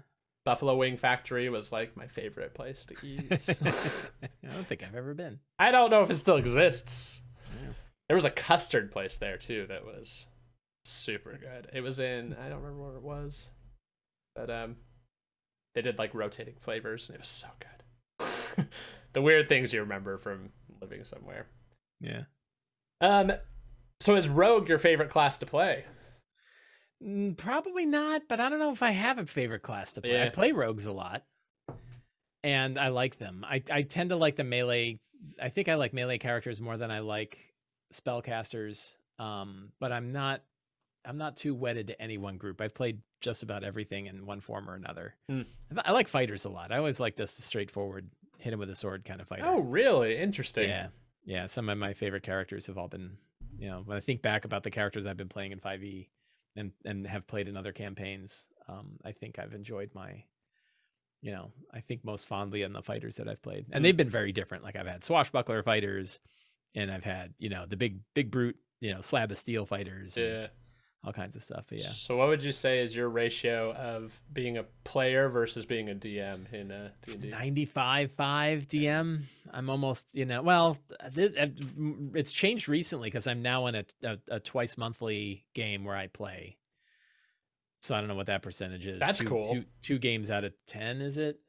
[0.43, 3.27] Buffalo Wing Factory was like my favorite place to eat.
[3.31, 5.39] I don't think I've ever been.
[5.59, 7.21] I don't know if it still exists.
[7.61, 7.73] Yeah.
[8.07, 10.25] There was a custard place there too that was
[10.85, 11.69] super good.
[11.73, 13.47] It was in I don't remember where it was,
[14.35, 14.77] but um,
[15.75, 18.67] they did like rotating flavors and it was so good.
[19.13, 20.49] the weird things you remember from
[20.81, 21.47] living somewhere.
[21.99, 22.23] Yeah.
[22.99, 23.31] Um,
[23.99, 25.85] so is Rogue your favorite class to play?
[27.03, 30.21] Mm, Probably not, but I don't know if I have a favorite class to play.
[30.23, 31.23] I play rogues a lot,
[32.43, 33.45] and I like them.
[33.47, 34.99] I I tend to like the melee.
[35.41, 37.37] I think I like melee characters more than I like
[37.93, 38.93] spellcasters.
[39.19, 40.41] Um, but I'm not.
[41.05, 42.61] I'm not too wedded to any one group.
[42.61, 45.15] I've played just about everything in one form or another.
[45.29, 45.41] Hmm.
[45.83, 46.71] I like fighters a lot.
[46.71, 49.43] I always like this straightforward, hit him with a sword kind of fighter.
[49.45, 50.17] Oh, really?
[50.17, 50.69] Interesting.
[50.69, 50.87] Yeah,
[51.25, 51.45] yeah.
[51.47, 53.17] Some of my favorite characters have all been,
[53.57, 56.07] you know, when I think back about the characters I've been playing in 5e
[56.55, 60.23] and and have played in other campaigns, um, I think I've enjoyed my,
[61.21, 63.83] you know, I think most fondly in the fighters that I've played, and Mm.
[63.83, 64.63] they've been very different.
[64.63, 66.19] Like I've had swashbuckler fighters,
[66.75, 70.17] and I've had you know the big big brute, you know, slab of steel fighters,
[70.17, 70.47] Yeah.
[71.03, 71.65] All kinds of stuff.
[71.69, 75.65] But yeah, So what would you say is your ratio of being a player versus
[75.65, 77.29] being a DM in uh, D&D?
[77.29, 79.23] 95 5 DM.
[79.51, 80.77] I'm almost, you know, well,
[81.11, 81.47] this, uh,
[82.13, 86.07] it's changed recently because I'm now in a, a, a twice monthly game where I
[86.07, 86.57] play.
[87.81, 88.99] So I don't know what that percentage is.
[88.99, 89.53] That's two, cool.
[89.55, 91.39] Two, two games out of 10, is it?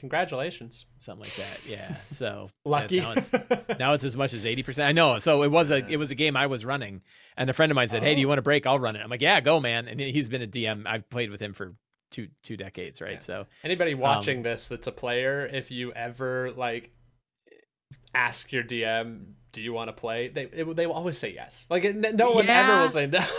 [0.00, 0.86] Congratulations.
[0.96, 1.60] Something like that.
[1.66, 1.94] Yeah.
[2.06, 3.00] So Lucky.
[3.00, 3.32] Now it's,
[3.78, 4.84] now it's as much as 80%.
[4.84, 5.18] I know.
[5.18, 7.02] So it was a it was a game I was running
[7.36, 8.30] and a friend of mine said, "Hey, do you Oh.
[8.30, 8.66] want to break?
[8.66, 10.84] I'll run it." I'm like, "Yeah, go, man." And he's been a DM.
[10.86, 11.74] I've played with him for
[12.10, 13.12] two two decades, right?
[13.14, 13.18] Yeah.
[13.20, 16.90] So Anybody watching Um, this that's a player, if you ever like
[18.14, 21.66] ask your DM, "Do you want to play?" They it, they will always say yes.
[21.70, 23.20] Like it, no one ever will say no.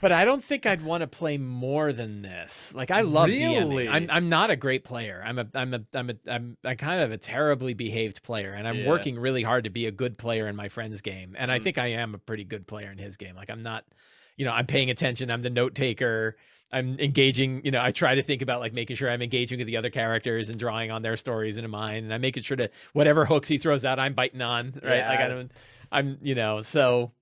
[0.00, 2.72] But I don't think I'd want to play more than this.
[2.74, 3.86] Like I love Really?
[3.86, 3.88] DMing.
[3.90, 5.22] I'm I'm not a great player.
[5.24, 8.68] I'm a I'm a I'm a I'm I'm kind of a terribly behaved player, and
[8.68, 8.88] I'm Yeah.
[8.88, 11.34] working really hard to be a good player in my friend's game.
[11.38, 11.62] And I Mm.
[11.62, 13.34] think I am a pretty good player in his game.
[13.34, 13.84] Like I'm not,
[14.36, 15.30] you know, I'm paying attention.
[15.30, 16.36] I'm the note taker.
[16.70, 17.62] I'm engaging.
[17.64, 19.90] You know, I try to think about like making sure I'm engaging with the other
[19.90, 23.48] characters and drawing on their stories into mine, and I'm making sure to whatever hooks
[23.48, 24.80] he throws out, I'm biting on.
[24.82, 25.06] Right?
[25.06, 25.28] Like I Yeah.
[25.28, 25.52] don't.
[25.92, 27.12] I'm you know so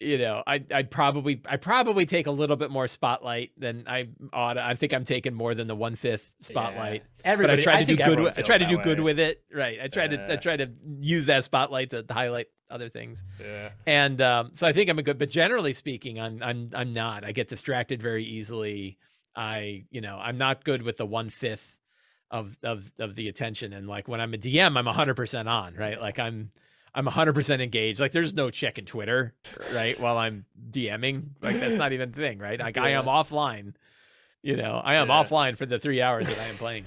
[0.00, 4.08] you know, I I'd probably I probably take a little bit more spotlight than I
[4.32, 4.58] ought.
[4.58, 7.06] I think I'm taking more than the one fifth spotlight, Yeah.
[7.22, 8.20] but I Everybody, try to do good.
[8.20, 9.04] With, I try to do good way.
[9.04, 9.78] with it, right?
[9.82, 10.36] I try to I Yeah.
[10.36, 10.68] try to
[11.00, 13.70] use that spotlight to highlight other things, Yeah.
[13.86, 15.18] and um, so I think I'm a good.
[15.18, 17.24] But generally speaking, I'm I'm I'm not.
[17.24, 18.98] I get distracted very easily.
[19.36, 21.76] I you know I'm not good with the one fifth
[22.30, 25.74] of of of the attention, and like when I'm a DM, I'm 100 percent on,
[25.76, 26.00] right?
[26.00, 26.50] Like I'm.
[26.94, 27.98] I'm 100% engaged.
[28.00, 29.34] Like there's no checking Twitter,
[29.72, 29.98] right?
[29.98, 31.30] While I'm DMing.
[31.42, 32.58] Like that's not even a thing, right?
[32.60, 33.74] Like I am offline.
[34.42, 35.22] You know, I am Yeah.
[35.24, 36.84] offline for the 3 hours that I am playing.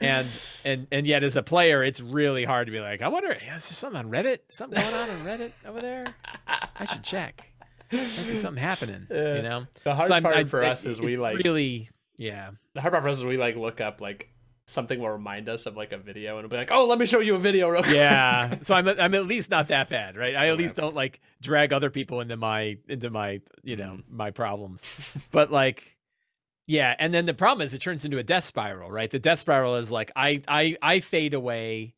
[0.00, 0.26] And
[0.64, 3.56] and and yet as a player, it's really hard to be like, I wonder, yeah,
[3.56, 4.38] is there something on Reddit?
[4.48, 6.06] Something going on on Reddit over there?
[6.46, 7.48] I should check.
[7.90, 9.06] be something happening.
[9.10, 9.36] Yeah.
[9.36, 12.50] You know, The hard So part I- for I- us is we like really, yeah,
[12.74, 14.28] the hard part for us is we like look up like
[14.72, 17.06] something will remind us of like a video and it'll be like, oh, let me
[17.06, 17.94] show you a video real quick.
[17.94, 18.56] yeah.
[18.62, 20.34] So I'm I'm at least not that bad, right?
[20.34, 20.52] I at Yeah.
[20.54, 24.02] least don't like drag other people into my into my you know Mhm.
[24.10, 24.84] my problems.
[25.30, 25.96] But like,
[26.66, 26.94] yeah.
[26.98, 29.10] And then the problem is it turns into a death spiral, right?
[29.10, 31.94] The death spiral is like I I I fade away,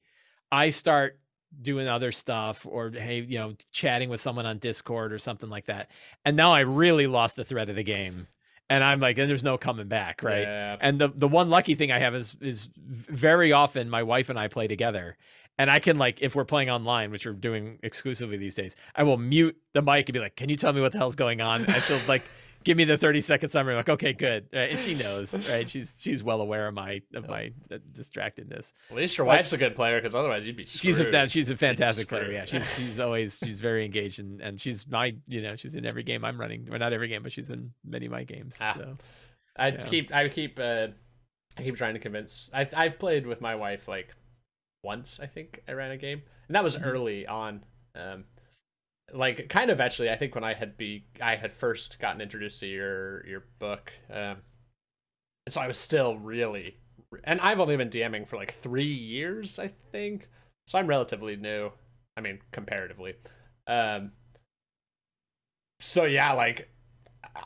[0.50, 1.18] I start
[1.62, 5.66] doing other stuff or hey you know chatting with someone on discord or something like
[5.66, 5.88] that
[6.24, 8.26] and now i really lost the thread of the game
[8.70, 10.77] and i'm like and there's no coming back right Yeah.
[10.81, 14.38] and the the one lucky thing I have is is very often my wife and
[14.38, 15.16] I play together.
[15.57, 19.05] And I can like if we're playing online, which we're doing exclusively these days, I
[19.05, 21.40] will mute the mic and be like, "Can you tell me what the hell's going
[21.40, 22.22] on?" And she'll like
[22.64, 24.70] give me the 30 second summary I'm like, "Okay, good." Right?
[24.70, 25.68] And she knows, right?
[25.68, 28.72] She's she's well aware of my of my uh, distractedness.
[28.90, 30.96] At least your But- wife's a good player because otherwise you'd be screwed.
[30.96, 32.31] She's a she's a fantastic player.
[32.33, 35.85] Yeah, she's she's always she's very engaged and and she's my you know she's in
[35.87, 36.68] every game I'm running.
[36.70, 38.59] Or not every game, but she's in many of my games.
[38.61, 38.74] Ah.
[38.77, 38.96] So
[39.57, 39.85] I Yeah.
[39.87, 40.88] keep I keep uh
[41.57, 44.09] I keep trying to convince I I've played with my wife like
[44.83, 46.87] once I think I ran a game and that was Mhm.
[46.87, 48.24] early on um
[49.14, 52.61] like kind of actually I think when I had be I had first gotten introduced
[52.61, 54.38] to your your book um
[55.46, 56.77] and so I was still really
[57.24, 60.29] and I've only been DMing for like 3 years I think
[60.66, 61.70] so I'm relatively new
[62.16, 63.14] I mean comparatively
[63.66, 64.12] um
[65.81, 66.68] so yeah like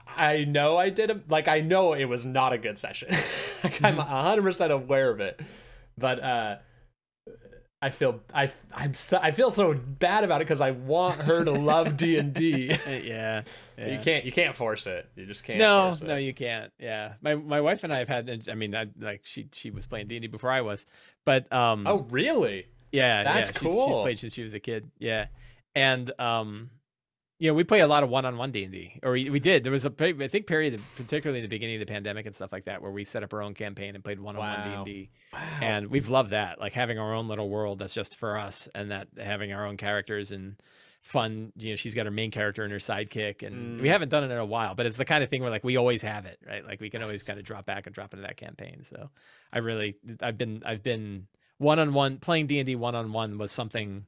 [0.06, 3.08] I know I did a, like I know it was not a good session.
[3.64, 4.06] like I'm Mhm.
[4.06, 5.40] 100% aware of it.
[5.96, 6.56] But uh
[7.80, 11.44] I feel I I'm so, I feel so bad about it cuz I want her
[11.44, 12.70] to love D&D.
[12.72, 13.42] uh, yeah,
[13.76, 15.08] But You can't you can't force it.
[15.14, 16.08] You just can't no, force it.
[16.08, 16.72] no, you can't.
[16.80, 18.48] Yeah, my my wife and I have had.
[18.50, 20.86] I mean, I, like she she was playing D and D before I was,
[21.24, 22.66] but um, Oh, really?
[22.90, 24.90] yeah, that's yeah, she's- She's played since she was a kid.
[24.98, 25.26] Yeah,
[25.76, 26.70] and um,
[27.38, 29.30] you know, we play a lot of one on one D and D, or we,
[29.30, 29.62] we did.
[29.64, 32.52] There was a I think period, particularly in the beginning of the pandemic and stuff
[32.52, 34.70] like that, where we set up our own campaign and played one on one D
[34.72, 35.10] and D,
[35.60, 38.90] and we've loved that, like having our own little world that's just for us, and
[38.90, 40.56] that having our own characters and
[41.02, 41.52] fun.
[41.56, 43.92] You know, she's got her main character and her sidekick, and we Mm.
[43.92, 45.76] haven't done it in a while, but it's the kind of thing where like we
[45.76, 46.66] always have it, right?
[46.66, 48.82] Like we can always kind of drop back and drop into that campaign.
[48.82, 49.10] So
[49.52, 53.12] I really, I've been, I've been one on one playing D and D one on
[53.12, 54.06] one was something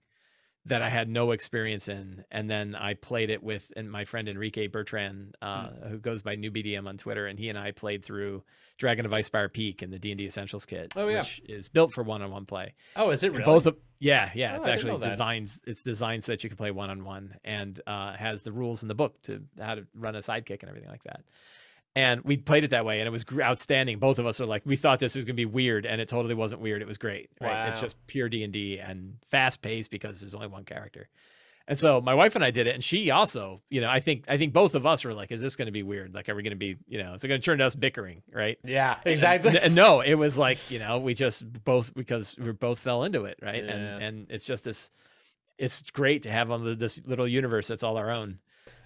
[0.66, 4.28] that I had no experience in, and then I played it with and my friend
[4.28, 8.42] Enrique Bertran, uh, who goes by NewbieDM on Twitter, and he and I played through
[8.76, 11.20] Dragon of Icespire Peak and the D and D Essentials kit, Oh, yeah.
[11.20, 12.74] which is built for one on one play.
[12.96, 13.46] oh, is it And really?
[13.46, 14.52] Both of yeah, yeah.
[14.54, 15.50] Oh, it's I actually designed.
[15.66, 18.82] It's designed so that you can play one on one, and uh, has the rules
[18.82, 21.22] in the book to how to run a sidekick and everything like that.
[21.96, 23.98] And we played it that way, and it was outstanding.
[23.98, 26.34] Both of us are like, we thought this was gonna be weird, and it totally
[26.34, 26.82] wasn't weird.
[26.82, 27.30] It was great.
[27.40, 27.68] Right?
[27.68, 31.08] It's just pure D and D and fast paced because there's only one character.
[31.68, 34.24] And so my wife and I did it, and she also, you know, I think
[34.28, 36.12] I think both of us were like, "Is this going to be weird?
[36.14, 37.76] Like, are we going to be, you know, is it going to turn to us
[37.76, 39.56] bickering, right?" yeah, And- exactly.
[39.56, 43.24] And, no, it was like you know we just both because we both fell into
[43.24, 43.64] it, right?
[43.64, 43.70] Yeah.
[43.70, 44.90] And and it's just this,
[45.58, 48.38] it's great to have on the, this little universe that's all our own,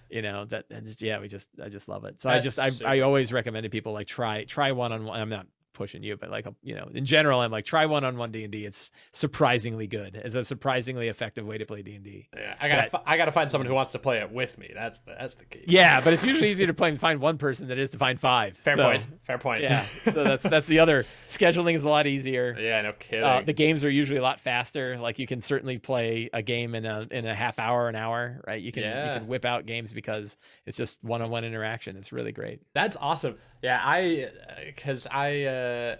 [0.09, 0.45] you know.
[0.45, 2.21] That just, yeah, we just I just love it.
[2.21, 5.19] So I just I That's I always recommended people like try try one on one.
[5.19, 8.17] I'm not pushing you, but like you know, in general, I'm like try one on
[8.17, 8.65] one D and D.
[8.65, 10.15] It's surprisingly good.
[10.23, 12.27] It's a surprisingly effective way to play D and D.
[12.35, 14.31] yeah, I got to that- I got to find someone who wants to play it
[14.31, 14.71] with me.
[14.73, 15.63] That's the that's the key.
[15.67, 17.97] Yeah, but it's usually easier to play and find one person than it is to
[17.97, 18.57] find five.
[18.57, 19.07] Fair So, point.
[19.23, 19.63] Fair point.
[19.63, 22.55] Yeah, so that's that's the other scheduling is a lot easier.
[22.59, 23.23] yeah, no kidding.
[23.23, 24.97] Uh, the games are usually a lot faster.
[24.97, 28.41] Like you can certainly play a game in a in a half hour, an hour,
[28.47, 28.61] right?
[28.61, 29.13] You can Yeah.
[29.13, 31.95] you can whip out games because it's just one on one interaction.
[31.97, 32.61] It's really great.
[32.73, 33.37] That's awesome.
[33.61, 34.29] Yeah, I
[34.65, 35.95] because I uh,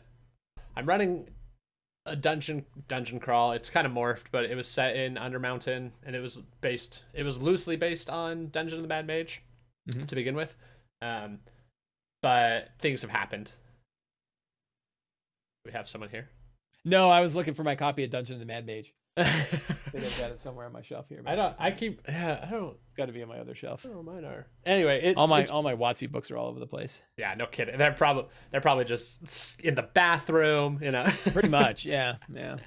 [0.76, 1.30] I'm running
[2.06, 3.54] a dungeon dungeon crawl.
[3.54, 7.04] It's kind of morphed, but it was set in Undermountain, and it was based.
[7.14, 9.42] It was loosely based on Dungeon of the Mad Mage
[9.90, 10.08] Mhm.
[10.08, 10.56] to begin with,
[11.02, 11.40] um,
[12.22, 13.54] but things have happened.
[15.66, 16.30] We have someone here.
[16.84, 18.94] No, I was looking for my copy of Dungeon of the Mad Mage.
[19.18, 21.22] I think I've got it somewhere on my shelf here.
[21.26, 21.56] I don't.
[21.58, 22.02] I keep.
[22.08, 22.72] Yeah, I don't.
[22.88, 23.86] It's got to be on my other shelf.
[23.86, 24.48] I don't know mine are.
[24.66, 27.02] Anyway, it's all my it's- all my WotC books are all over the place.
[27.18, 27.78] yeah, no kidding.
[27.78, 31.04] They're probably they're probably just in the bathroom, you know.
[31.32, 32.58] Pretty much, yeah, yeah.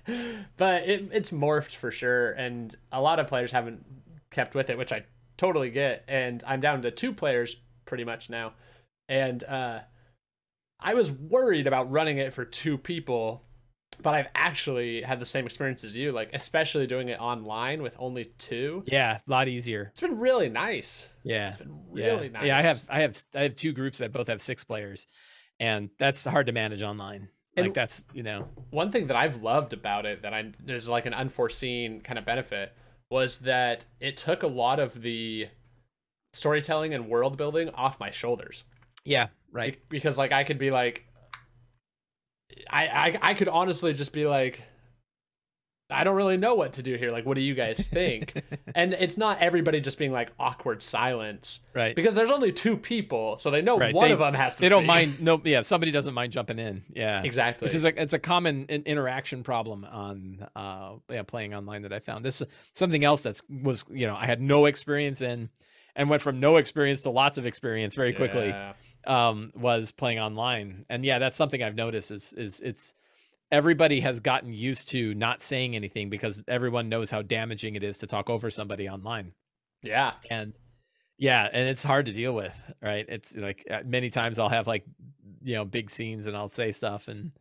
[0.56, 3.84] but it, it's morphed for sure and a lot of players haven't
[4.30, 5.02] kept with it which i
[5.38, 7.56] totally get and i'm down to two players
[7.86, 8.52] pretty much now
[9.08, 9.80] and uh
[10.78, 13.42] i was worried about running it for two people
[14.02, 17.94] but i've actually had the same experience as you like especially doing it online with
[17.98, 19.88] only two Yeah, a lot easier.
[19.90, 21.48] it's been really nice Yeah.
[21.48, 22.04] it's been yeah.
[22.06, 24.64] really nice Yeah, I have I have I have two groups that both have six
[24.64, 25.06] players,
[25.60, 27.28] and that's hard to manage online.
[27.56, 30.88] And- Like that's you know one thing that I've loved about it that I is
[30.88, 32.72] like an unforeseen kind of benefit
[33.10, 35.48] was that it took a lot of the
[36.32, 38.64] storytelling and world building off my shoulders.
[39.04, 39.72] Yeah, right.
[39.88, 41.04] Be- Because like I could be like
[42.70, 44.62] I I I could honestly just be like
[45.90, 47.10] I don't really know what to do here.
[47.10, 48.42] Like what do you guys think?
[48.74, 51.96] and it's not everybody just being like awkward silence right.
[51.96, 54.60] because there's only two people, so they know Right, one they- of them has to
[54.62, 55.20] They don't mind.
[55.22, 56.84] No, yeah, somebody doesn't mind jumping in.
[56.94, 57.64] Yeah, exactly.
[57.66, 61.92] which is a it's a common in- interaction problem on uh yeah playing online that
[61.94, 62.22] I found.
[62.22, 65.48] This is something else that's was you know I had no experience in,
[65.96, 68.48] and went from no experience to lots of experience very quickly.
[68.48, 68.74] Yeah.
[69.06, 72.94] Um, was playing online, and yeah, that's something I've noticed is is it's
[73.50, 77.98] everybody has gotten used to not saying anything because everyone knows how damaging it is
[77.98, 79.32] to talk over somebody online,
[79.82, 80.12] Yeah.
[80.30, 80.52] and
[81.16, 83.04] yeah, and it's hard to deal with, right?
[83.08, 84.84] It's like uh, many times I'll have like
[85.42, 87.32] you know big scenes and I'll say stuff and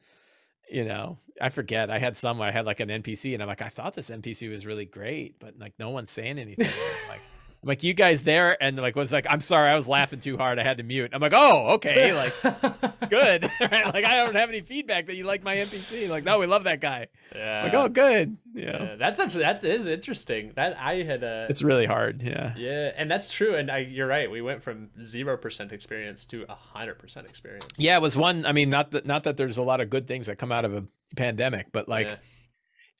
[0.70, 3.62] you know I forget I had some I had like an NPC and I'm like
[3.62, 6.70] I thought this NPC was really great, but like no one's saying anything.
[7.10, 7.22] Like.
[7.68, 10.38] I'm like you guys there, and like was like, I'm sorry, I was laughing too
[10.38, 10.58] hard.
[10.58, 11.12] I had to mute.
[11.12, 12.34] I'm like, oh, okay, like
[13.10, 13.44] good.
[13.62, 13.94] right?
[13.94, 16.08] Like I don't have any feedback that you like my NPC.
[16.08, 17.08] Like, no, we love that guy.
[17.36, 17.64] yeah.
[17.66, 18.38] Like, oh, good.
[18.54, 20.54] Know, Yeah, that's actually that's is interesting.
[20.56, 22.24] That I had uh it's really hard.
[22.24, 22.54] Yeah.
[22.56, 23.56] yeah, and that's true.
[23.56, 24.32] And I, you're right.
[24.32, 27.68] We went from zero percent experience to a hundred percent experience.
[27.76, 28.46] Yeah, it was one.
[28.46, 30.64] I mean, not that not that there's a lot of good things that come out
[30.64, 30.86] of a
[31.18, 32.16] pandemic, but like Yeah.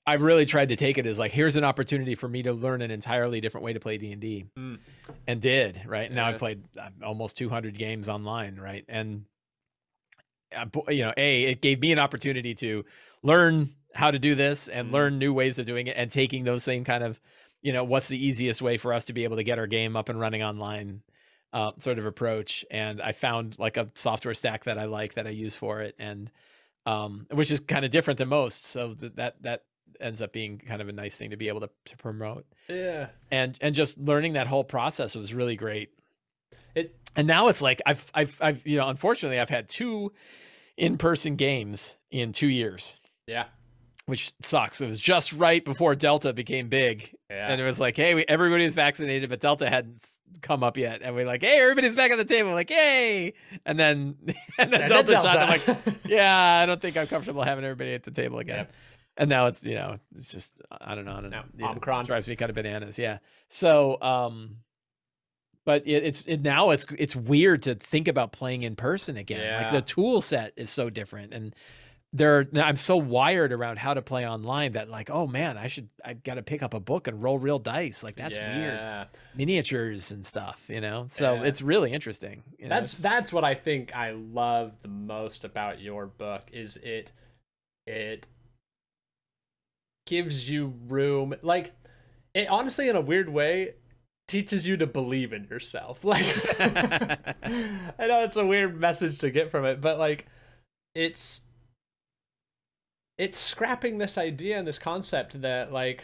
[0.08, 2.82] I really tried to take it as like here's an opportunity for me to learn
[2.82, 4.80] an entirely different way to play D and D, Mm.
[5.28, 6.28] and did right now.
[6.28, 9.26] I've played uh, almost 200 games online, right, and
[10.56, 12.86] uh, you know, a it gave me an opportunity to
[13.22, 14.94] learn how to do this and Mhm.
[14.94, 17.20] learn new ways of doing it, and taking those same kind of,
[17.62, 19.96] you know, what's the easiest way for us to be able to get our game
[19.98, 21.02] up and running online.
[21.54, 25.26] Uh, sort of approach, and I found like a software stack that I like that
[25.26, 26.30] I use for it, and
[26.86, 28.66] um, which is kind of different than most.
[28.66, 29.64] So th- that that
[30.00, 32.46] ends up being kind of a nice thing to be able to, to promote.
[32.70, 33.08] Yeah.
[33.32, 35.90] and and just learning that whole process was really great.
[36.76, 40.12] It and now it's like i've i've, I've you know unfortunately i've had two
[40.78, 42.98] in-person games in two years.
[43.26, 43.46] Yeah.
[44.06, 44.80] which sucks.
[44.80, 47.14] It was just right before delta became big.
[47.30, 47.52] Yeah.
[47.52, 50.06] and it was like hey we, everybody was vaccinated but delta hadn't
[50.42, 51.02] come up yet.
[51.02, 52.52] And we're like hey everybody's back at the table.
[52.52, 53.34] Like yay!
[53.66, 54.16] And then
[54.60, 55.64] and then And then delta, shot I'm like
[56.06, 58.58] yeah i don't think i'm comfortable having everybody at the table again.
[58.60, 58.74] Yep.
[59.18, 61.64] And now it's you know it's just i don't know I don't Now, know, you
[61.66, 62.06] know, Omicron.
[62.06, 62.98] drives me kind of bananas.
[63.00, 63.18] Yeah.
[63.50, 64.58] So um
[65.66, 69.64] but it, it's it, now it's it's weird to think about playing in person again.
[69.64, 71.34] Like the tool set is so different.
[71.34, 71.54] And
[72.14, 75.68] there are- i'm so wired around how to play online that like oh man i
[75.68, 78.02] should i gotta pick up a book and roll real dice.
[78.02, 79.08] Like that's weird.
[79.36, 81.06] Miniatures and stuff you know?
[81.10, 81.44] So Yeah.
[81.44, 85.82] it's really interesting you That's it's- that's what I think I love the most about
[85.82, 87.12] your book is it
[87.86, 88.26] it
[90.08, 91.74] gives you room like
[92.34, 93.76] it honestly in a weird way
[94.28, 96.04] teaches you to believe in yourself.
[96.04, 96.26] Like
[98.00, 100.26] I know it's a weird message to get from it but like
[100.96, 101.42] it's
[103.18, 106.04] it's scrapping this idea and this concept that like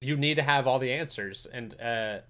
[0.00, 1.46] you need to have all the answers.
[1.46, 2.20] And uh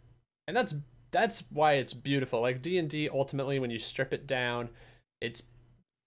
[0.47, 0.75] and that's
[1.11, 2.41] that's why it's beautiful.
[2.41, 4.69] Like d&d ultimately when you strip it down
[5.21, 5.43] it's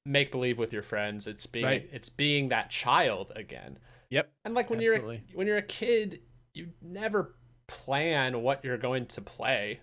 [0.06, 1.28] make believe with your friends.
[1.28, 1.90] It's being Right.
[1.92, 3.78] it's being that child again
[4.12, 4.32] yep.
[4.46, 5.16] And like when Absolutely.
[5.16, 6.22] you're a, when you're a kid
[6.54, 7.36] you never
[7.68, 9.80] plan what you're going to play.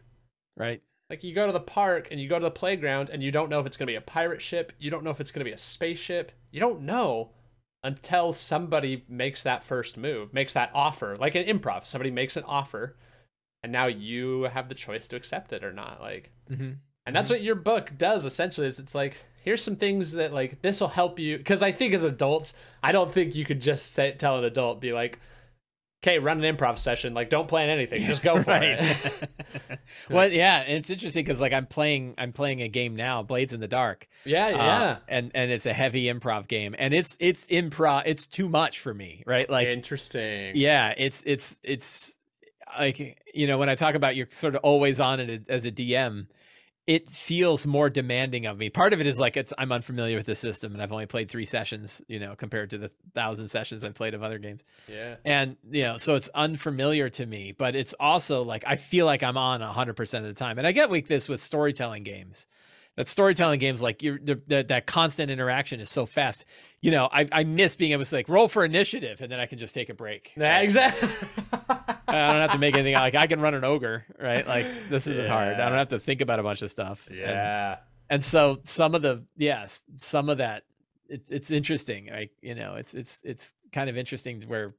[0.57, 0.83] Right.
[1.11, 3.49] Like you go to the park and you go to the playground and you don't
[3.49, 4.73] know if it's going to be a pirate ship.
[4.79, 6.33] You don't know if it's going to be a spaceship.
[6.51, 7.31] You don't know
[7.83, 11.17] until somebody makes that first move makes that offer.
[11.17, 12.97] Like an improv somebody makes an offer
[13.63, 16.31] and now you have the choice to accept it or not like.
[16.51, 16.73] Mm-hmm.
[17.07, 20.61] and that's what your book does essentially is it's like here's some things that like
[20.63, 23.93] this will help you because i think as adults i don't think you could just
[23.93, 25.19] say tell an adult be like
[26.03, 29.29] okay run an improv session like don't plan anything just go for it
[30.11, 33.53] well, yeah, and it's interesting because like I'm playing, I'm playing a game now, Blades
[33.53, 34.09] in the Dark.
[34.25, 38.03] yeah uh, yeah and and it's a heavy improv game, and it's it's improv.
[38.07, 39.49] It's too much for me, right?
[39.49, 42.17] Like, interesting yeah, it's it's it's
[42.79, 45.71] like you know when I talk about you're sort of always on it as a
[45.71, 46.27] DM.
[46.89, 48.71] It feels more demanding of me.
[48.71, 51.31] Part of it is like it's I'm unfamiliar with the system, and I've only played
[51.31, 54.65] three sessions, you know, compared to the thousand sessions I've played of other games.
[54.89, 55.17] Yeah.
[55.25, 59.23] And you know so it's unfamiliar to me but it's also like i feel like
[59.23, 60.59] i'm on 100% of the time.
[60.59, 62.47] And i get like this with storytelling games
[62.99, 66.45] that storytelling games like you're the, the, that constant interaction is so fast
[66.83, 69.47] you know I, I miss being able to like roll for initiative and then i
[69.47, 70.63] can just take a break right?
[70.63, 71.09] exactly.
[72.09, 75.07] i don't have to make anything like i can run an ogre right like this
[75.07, 77.77] isn't hard i don't have to think about a bunch of stuff And- yeah.
[78.11, 80.65] and so some of the yes some of that
[81.09, 84.75] it, it's interesting like you know it's it's it's kind of interesting where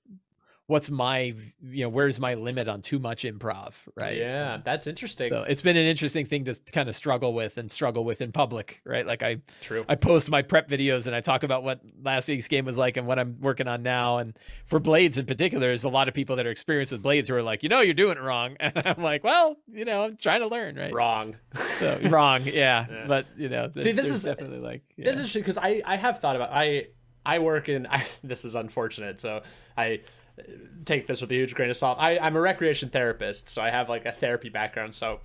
[0.70, 5.32] what's my you know where's my limit on too much improv right Yeah, that's interesting.
[5.32, 8.32] so it's been an interesting thing to kind of struggle with and struggle with in
[8.32, 9.84] public right like i True.
[9.90, 12.98] i post my prep videos and i talk about what last week's game was like
[12.98, 16.14] and what i'm working on now and for blades in particular there's a lot of
[16.14, 18.56] people that are experienced with blades who are like you know you're doing it wrong
[18.60, 21.36] and i'm like well you know i'm trying to learn right Wrong.
[21.80, 22.86] so, wrong yeah.
[22.92, 23.06] Yeah.
[23.08, 25.10] but you know See, this is- definitely like yeah.
[25.10, 26.88] It's interesting because I I have thought about I
[27.26, 29.42] I work in I, this is unfortunate so
[29.76, 29.98] I uh,
[30.86, 31.98] take this with a huge grain of salt.
[32.00, 35.20] I I'm a recreation therapist so I have like a therapy background so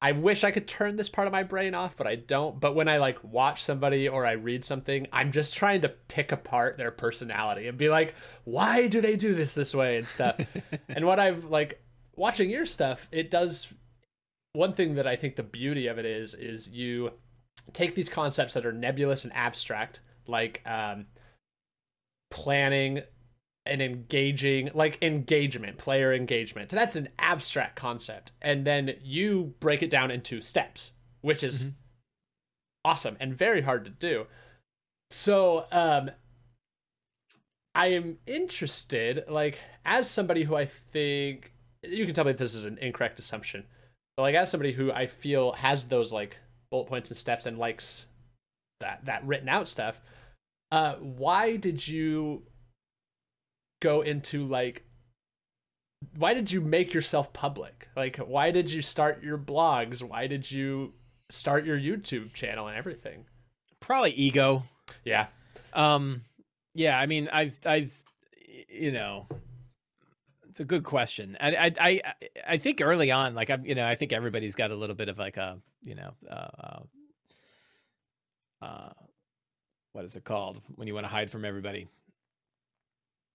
[0.00, 2.60] I wish I could turn this part of my brain off but I don't.
[2.60, 6.32] But when I like watch somebody or I read something, I'm just trying to pick
[6.32, 8.14] apart their personality and be like,
[8.44, 10.40] why do they do this this way and stuff.
[10.88, 11.82] and what I've like
[12.16, 13.72] watching your stuff, it does
[14.52, 17.12] one thing that I think the beauty of it is is you
[17.72, 21.06] take these concepts that are nebulous and abstract, like um,
[22.30, 23.02] planning
[23.68, 26.70] and engaging, like engagement, player engagement.
[26.70, 31.74] That's an abstract concept, and then you break it down into steps, which is Mhm.
[32.84, 34.26] awesome and very hard to do.
[35.10, 36.10] So, um,
[37.74, 41.52] I am interested, like, as somebody who I think
[41.82, 43.66] you can tell me if this is an incorrect assumption,
[44.16, 46.36] but like as somebody who I feel has those like
[46.70, 48.06] bullet points and steps and likes
[48.80, 50.00] that that written out stuff,
[50.72, 52.42] uh, why did you
[53.80, 54.84] go into like?
[56.16, 57.88] Why did you make yourself public?
[57.96, 60.00] Like, why did you start your blogs?
[60.00, 60.94] Why did you
[61.30, 63.24] start your YouTube channel and everything?
[63.80, 64.64] probably ego
[65.04, 65.26] Yeah,
[65.72, 66.22] Um,
[66.74, 67.92] yeah, I mean, I've, I've,
[68.68, 69.26] you know,
[70.48, 71.36] it's a good question.
[71.40, 72.00] I, I, I,
[72.46, 75.08] I think early on, like I'm, you know, I think everybody's got a little bit
[75.08, 76.80] of like a, you know, uh, uh,
[78.64, 78.92] uh
[79.92, 81.88] what is it called when you want to hide from everybody?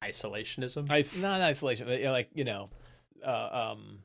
[0.10, 0.92] Isolationism.
[0.98, 2.70] Is- not isolation, but like you know,
[3.26, 4.00] uh, um,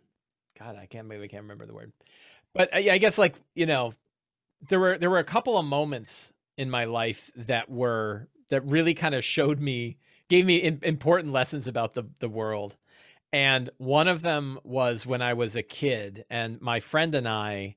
[0.59, 1.93] God, I can't maybe I can't remember the word,
[2.55, 3.93] but uh, yeah, I guess like you know,
[4.69, 8.95] there were there were a couple of moments in my life that were that really
[8.95, 12.77] kind of showed me gave me im important lessons about the the world,
[13.33, 17.77] and one of them was when I was a kid, and my friend and I.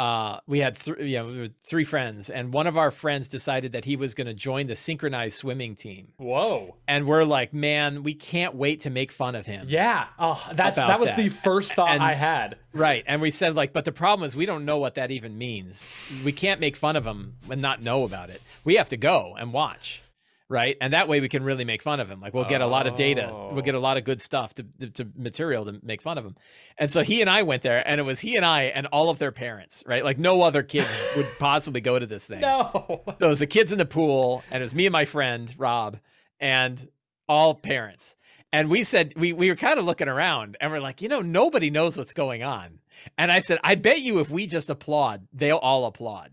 [0.00, 3.84] Uh, we had th- you know three friends, and one of our friends decided that
[3.84, 6.76] he was going to join the synchronized swimming team Whoa.
[6.88, 9.66] and we're like, man, we can't wait to make fun of him.
[9.68, 10.06] Yeah.
[10.18, 11.18] Oh, that's that was that.
[11.18, 12.56] the first thought And- I had.
[12.72, 13.04] Right.
[13.06, 15.86] And we said, like, but the problem is we don't know what that even means.
[16.24, 18.40] We can't make fun of him and not know about it.
[18.64, 20.02] We have to go and watch.
[20.50, 20.76] Right.
[20.80, 22.20] And that way we can really make fun of him.
[22.20, 23.30] Like we'll get a lot of data.
[23.52, 26.26] We'll get a lot of good stuff to, to, to material to make fun of
[26.26, 26.34] him.
[26.76, 29.10] And so he and I went there and it was he and I and all
[29.10, 30.04] of their parents, right?
[30.04, 32.40] Like no other kids would possibly go to this thing.
[32.40, 33.02] No.
[33.20, 35.54] So it was the kids in the pool, and it was me and my friend
[35.56, 35.98] Rob,
[36.40, 36.88] and
[37.28, 38.16] all parents.
[38.52, 41.20] And we said we we were kind of looking around, and we're like, you know,
[41.20, 42.80] nobody knows what's going on.
[43.16, 46.32] And I said, I bet you if we just applaud, they'll all applaud,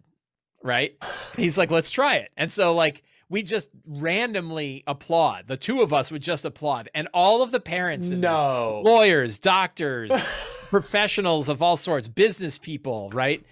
[0.63, 0.95] right?
[1.35, 2.31] He's like, let's try it.
[2.35, 5.47] And so like we just randomly applaud.
[5.47, 8.81] The two of us would just applaud, and all of the parents in this No.
[8.85, 10.11] lawyers, doctors,
[10.69, 13.43] professionals of all sorts, business people, right?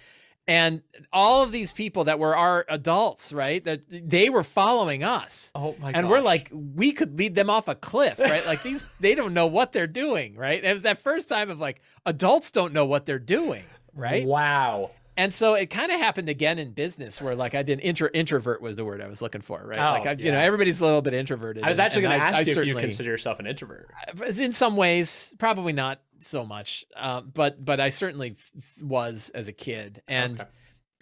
[0.48, 3.64] And all of these people that were our adults, right?
[3.64, 5.50] That they were following us.
[5.56, 8.46] Oh my and we're like, we could lead them off a cliff, right?
[8.46, 10.62] Like these, they don't know what they're doing, right?
[10.62, 14.24] It was that first time of like, adults don't know what they're doing, right?
[14.24, 14.92] Wow.
[15.16, 18.60] And so it kind of happened again in business where like I didn't intro introvert
[18.60, 19.78] was the word I was looking for, right?
[19.78, 21.64] Oh, like I, you know, everybody's a little bit introverted.
[21.64, 23.90] I was and- actually going to ask I you if you consider yourself an introvert.
[24.38, 29.48] in some ways probably not so much uh, but but i certainly f- was as
[29.48, 30.48] a kid and Okay.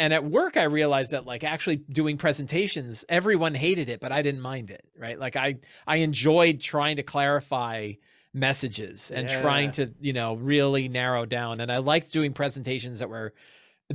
[0.01, 4.23] and at work i realized that like actually doing presentations everyone hated it but i
[4.23, 5.55] didn't mind it right like i
[5.87, 7.93] i enjoyed trying to clarify
[8.33, 13.09] messages and trying to you know really narrow down and i liked doing presentations that
[13.09, 13.33] were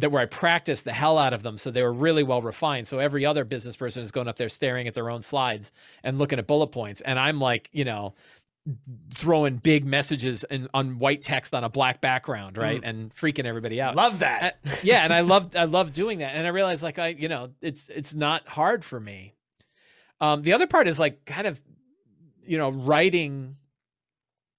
[0.01, 2.87] that where I practiced the hell out of them so they were really well refined.
[2.87, 5.71] So every other business person is going up there staring at their own slides
[6.03, 7.01] and looking at bullet points.
[7.01, 8.13] And I'm like, you know,
[9.13, 12.81] throwing big messages in, on white text on a black background, right?
[12.83, 13.95] And freaking everybody out.
[13.95, 14.59] Love that.
[14.65, 16.35] Uh, yeah, and I loved I loved doing that.
[16.35, 19.33] And I realized like I, you know, it's it's not hard for me.
[20.21, 21.61] Um the other part is like kind of
[22.45, 23.57] you know, writing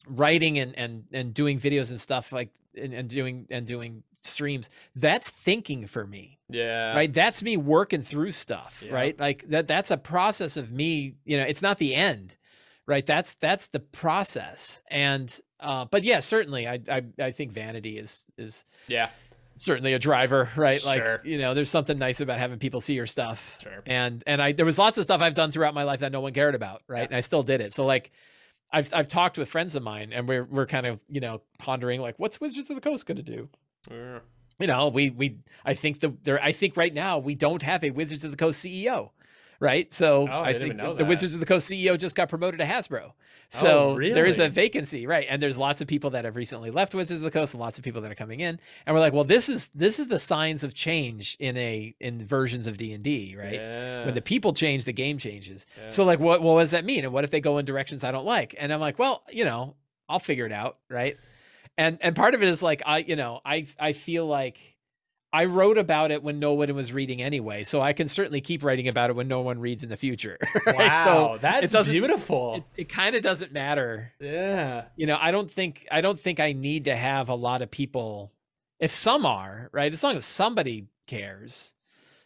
[0.09, 4.68] writing and and and doing videos and stuff like and, and doing and doing streams.
[4.95, 6.95] That's thinking for me yeah.
[6.97, 8.93] right that's me working through stuff Yeah.
[8.93, 12.37] right like that that's a process of me you know it's not the end
[12.87, 17.99] right that's that's the process and uh but yeah certainly i i, I think vanity
[17.99, 19.11] is is Yeah.
[19.57, 21.21] certainly a driver right like Sure.
[21.25, 23.83] you know there's something nice about having people see your stuff Sure.
[23.87, 26.21] and and i there was lots of stuff i've done throughout my life that no
[26.21, 27.07] one cared about right Yeah.
[27.07, 28.11] and i still did it so like
[28.73, 32.01] I've I've talked with friends of mine, and we're we're kind of you know pondering
[32.01, 33.49] like, what's Wizards of the Coast going to do?
[33.91, 34.18] Yeah.
[34.59, 37.83] You know, we we I think the there I think right now we don't have
[37.85, 39.11] a Wizards of the Coast CEO,
[39.59, 39.91] right?
[39.93, 41.05] So Oh, I I think the.
[41.05, 43.12] Wizards of the Coast CEO just got promoted to Hasbro.
[43.53, 45.26] So there is a Oh, vacancy, right?
[45.28, 47.78] And there's lots of people that have recently left Wizards of the Coast, and lots
[47.78, 48.61] of people that are coming in.
[48.87, 52.24] And we're like, well, this is this is the signs of change in a in
[52.24, 53.55] versions of D and D, right?
[53.55, 54.05] Yeah.
[54.05, 55.64] When the people change, the game changes.
[55.83, 55.89] Yeah.
[55.89, 57.03] So like, what what does that mean?
[57.05, 58.55] And what if they go in directions I don't like?
[58.59, 59.74] And I'm like, well, you know,
[60.09, 61.16] I'll figure it out, right?
[61.81, 64.59] And and part of it is like I, you know, I I feel like
[65.33, 68.62] I wrote about it when no one was reading anyway, so I can certainly keep
[68.64, 70.37] writing about it when no one reads in the future.
[70.66, 70.76] right?
[70.76, 72.57] wow, So that's doesn't- beautiful.
[72.76, 74.12] it, it kind of doesn't matter.
[74.20, 74.87] yeah.
[74.97, 77.70] You know, I don't think I don't think I need to have a lot of
[77.70, 78.33] people.
[78.78, 81.72] If some are right, as long as somebody cares,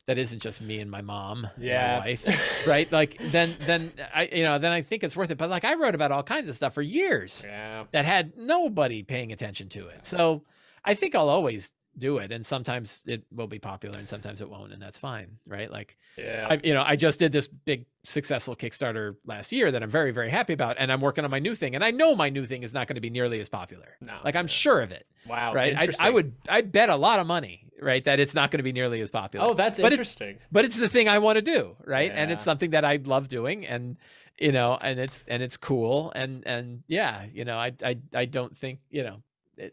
[0.06, 1.98] that isn't just me and my mom, and Yeah.
[2.00, 2.90] my wife, right?
[2.92, 5.38] Like then then I you know then I think it's worth it.
[5.38, 7.84] But like I wrote about all kinds of stuff for years Yeah.
[7.92, 10.04] that had nobody paying attention to it.
[10.04, 10.42] So
[10.84, 14.50] I think I'll always do it, and sometimes it will be popular, and sometimes it
[14.50, 15.70] won't, and that's fine, right?
[15.70, 16.48] Like Yeah.
[16.50, 20.10] I, you know, I just did this big successful Kickstarter last year that I'm very,
[20.10, 22.44] very happy about, and I'm working on my new thing, and I know my new
[22.46, 23.96] thing is not going to be nearly as popular.
[24.00, 24.48] No, Like I'm yeah.
[24.48, 25.54] sure of it, wow.
[25.54, 25.76] right?
[25.78, 28.62] I, I would, I bet a lot of money, right, that it's not going to
[28.64, 29.46] be nearly as popular.
[29.46, 30.38] Oh, that's but it's, interesting.
[30.52, 32.10] but it's the thing I want to do, right?
[32.14, 33.96] And it's something that I love doing, and
[34.38, 38.24] you know, and it's and it's cool, and and yeah, you know, I I I
[38.24, 39.22] don't think you know,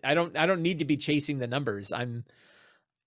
[0.03, 1.91] I don't I don't need to be chasing the numbers.
[1.91, 2.25] I'm,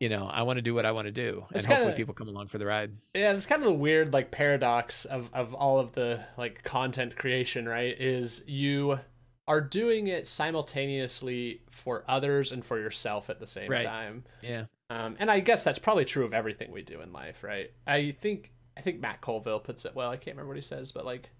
[0.00, 1.96] you know, I want to do what I want to do, and It's hopefully kinda-
[1.96, 2.92] people come along for the ride.
[3.14, 7.16] Yeah, it's kind of the weird like paradox of of all of the like content
[7.16, 7.94] creation, right?
[7.98, 8.98] Is you
[9.46, 13.84] are doing it simultaneously for others and for yourself at the same Right.
[13.84, 14.24] time.
[14.42, 14.64] Yeah.
[14.90, 17.70] Um, and I guess that's probably true of everything we do in life, right?
[17.86, 20.10] I think I think Matt Colville puts it well.
[20.10, 21.30] I can't remember what he says, but like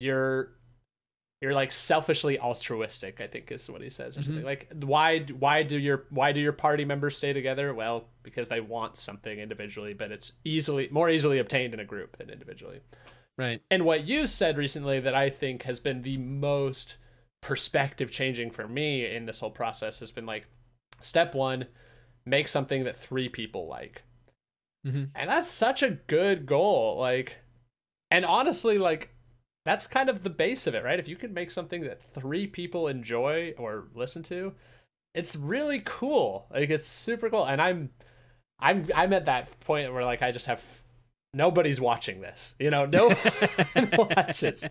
[0.00, 0.52] you're
[1.40, 3.20] you're like selfishly altruistic.
[3.20, 6.40] I think is what he says, or something like why why do your why do
[6.40, 7.72] your party members stay together?
[7.72, 12.16] Well, because they want something individually, but it's easily more easily obtained in a group
[12.18, 12.80] than individually.
[13.38, 13.62] Right.
[13.70, 16.98] And what you said recently that I think has been the most
[17.40, 20.46] perspective changing for me in this whole process has been like
[21.00, 21.66] step one,
[22.26, 24.02] make something that three people like.
[24.84, 26.98] hmm And that's such a good goal.
[26.98, 27.38] Like,
[28.10, 29.10] and honestly, like,
[29.66, 31.00] that's kind of the base of it, right?
[31.00, 34.54] If you can make something that three people enjoy or listen to,
[35.14, 36.46] it's really cool.
[36.52, 37.46] Like, it's super cool.
[37.46, 37.90] And I'm,
[38.60, 40.64] I'm, I'm at that point where like I just have
[41.34, 43.10] nobody's watching this, you know, no
[43.74, 44.68] one watches.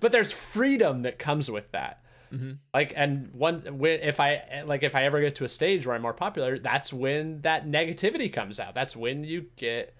[0.00, 2.02] But there's freedom that comes with that
[2.32, 2.58] Mhm.
[2.72, 5.94] like and one when if i like if i ever get to a stage where
[5.94, 9.94] i'm more popular that's when that negativity comes out that's when you get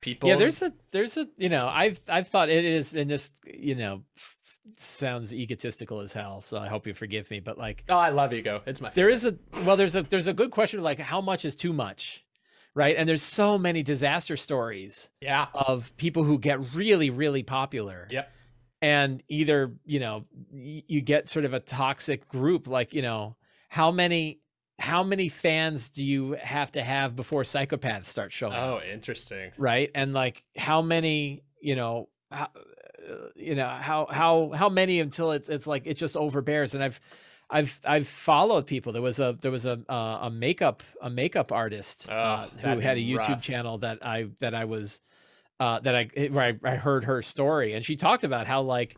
[0.00, 3.32] people Yeah, there's a there's a you know I've I've thought it is and this
[3.46, 4.02] you know
[4.76, 7.40] sounds egotistical as hell, so I hope you forgive me.
[7.40, 10.26] But like oh i love ego it's my there is a well there's a there's
[10.26, 12.24] a good question of like how much is too much,
[12.74, 12.94] right?
[12.96, 18.06] And there's so many disaster stories yeah of people who get really really popular.
[18.10, 18.30] Yep.
[18.80, 23.36] And either you know you get sort of a toxic group like you know
[23.68, 24.40] how many
[24.78, 28.80] how many fans do you have to have before psychopaths start showing up?
[28.84, 34.50] oh interesting right and like how many you know how, uh, you know how how
[34.54, 37.00] how many until it, it's like it just overbears and i've
[37.50, 41.50] i've i've followed people there was a there was a uh, a makeup a makeup
[41.50, 43.42] artist Oh, uh, who had a youtube rough.
[43.42, 45.00] channel that i that i was
[45.60, 48.96] uh that i where I, I heard her story and she talked about how like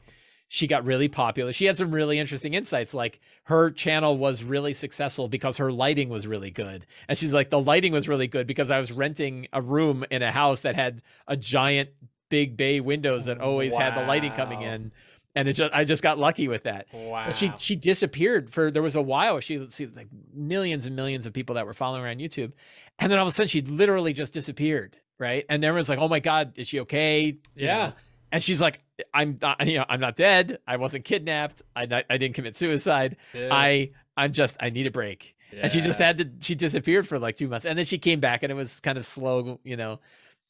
[0.52, 1.52] she got really popular.
[1.52, 2.92] She had some really interesting insights.
[2.92, 6.86] Like her channel was really successful because her lighting was really good.
[7.08, 10.24] And she's like, the lighting was really good because I was renting a room in
[10.24, 11.90] a house that had a giant
[12.30, 14.90] big bay windows that always had the lighting coming in.
[15.36, 16.88] And it just I just got lucky with that.
[16.92, 20.96] wow But she she disappeared for there was a while she she like millions and
[20.96, 22.50] millions of people that were following her on YouTube,
[22.98, 25.44] and then all of a sudden she literally just disappeared, right?
[25.48, 27.76] And everyone's like, "Oh my god, is she okay?" You Yeah.
[27.86, 27.92] know?
[28.32, 28.80] And she's like,
[29.14, 30.58] "I'm not, you know, I'm not dead.
[30.66, 31.62] I wasn't kidnapped.
[31.76, 33.16] I not, I didn't commit suicide.
[33.34, 33.48] Yeah.
[33.52, 37.18] I I'm just I need a break." And she just had to she disappeared for
[37.18, 39.76] like two months, and then she came back, and it was kind of slow, you
[39.76, 40.00] know,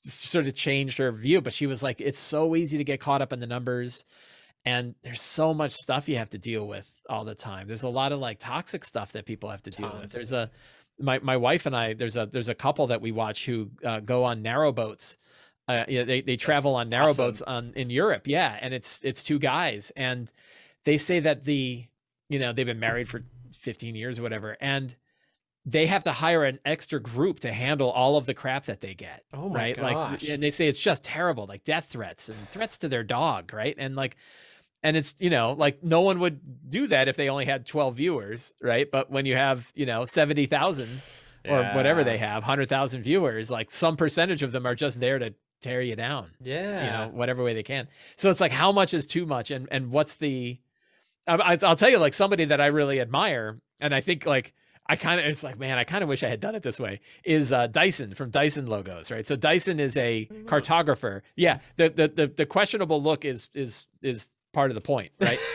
[0.04, 1.40] sort of changed her view.
[1.40, 4.04] But she was like, "It's so easy to get caught up in the numbers."
[4.66, 7.88] and there's so much stuff you have to deal with all the time there's a
[7.88, 10.50] lot of like toxic stuff that people have to deal with there's a
[11.00, 14.00] my, my wife and i there's a there's a couple that we watch who uh,
[14.00, 15.18] go on narrow boats.
[15.68, 17.24] Uh, yeah, they, they travel That's on narrow awesome.
[17.24, 20.28] boats on in europe yeah and it's it's two guys and
[20.84, 21.84] they say that the
[22.28, 23.22] you know they've been married for
[23.56, 24.96] 15 years or whatever and
[25.66, 28.94] they have to hire an extra group to handle all of the crap that they
[28.94, 29.76] get oh my right?
[29.76, 30.22] Gosh.
[30.22, 33.52] like and they say it's just terrible like death threats and threats to their dog
[33.52, 33.76] right?
[33.78, 34.16] And like
[34.82, 37.96] and it's you know like no one would do that if they only had 12
[37.96, 38.90] viewers right?
[38.90, 41.02] But when you have you know 70,000
[41.48, 45.34] or whatever they have 100,000 viewers like some percentage of them are just there to
[45.62, 46.84] tear you down Yeah.
[46.84, 47.88] you know whatever way they can.
[48.16, 49.50] So it's like how much is too much?
[49.50, 50.58] And and what's the
[51.26, 54.54] I, I- i'll tell you like somebody that i really admire and i think like
[54.86, 56.80] i kind of it's like man i kind of wish i had done it this
[56.80, 59.26] way is uh dyson from dyson logos right?
[59.26, 61.20] So dyson is a cartographer.
[61.36, 65.38] Yeah the, the the the questionable look is is is part of the point right?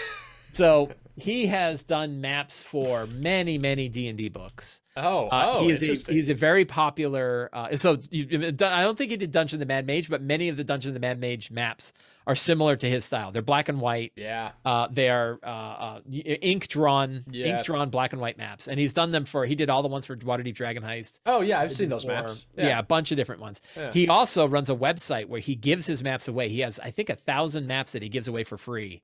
[0.49, 5.83] So he has done maps for many many d&d books Oh, uh, oh, he is
[6.07, 7.49] a he's a very popular.
[7.51, 10.55] Uh, so you, I don't think he did Dungeon the Mad Mage, but many of
[10.55, 11.91] the Dungeon the Mad Mage maps
[12.25, 13.29] are similar to his style.
[13.33, 14.13] They're black and white.
[14.15, 14.51] yeah.
[14.63, 17.57] Uh, they are uh, uh, ink drawn, Yeah.
[17.57, 19.45] ink drawn black and white maps, and he's done them for.
[19.45, 21.19] He did all the ones for Waterdeep Dragon Heist.
[21.25, 22.45] Oh yeah, I've seen those for- maps.
[22.57, 22.79] Yeah.
[22.79, 23.59] a bunch of different ones.
[23.75, 23.91] Yeah.
[23.91, 26.47] He also runs a website where he gives his maps away.
[26.47, 29.01] He has, I think, a thousand maps that he gives away for free.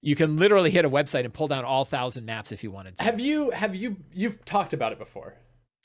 [0.00, 2.96] You can literally hit a website and pull down all thousand maps if you wanted
[2.98, 3.04] to.
[3.04, 5.34] Have you have you you've talked about it before?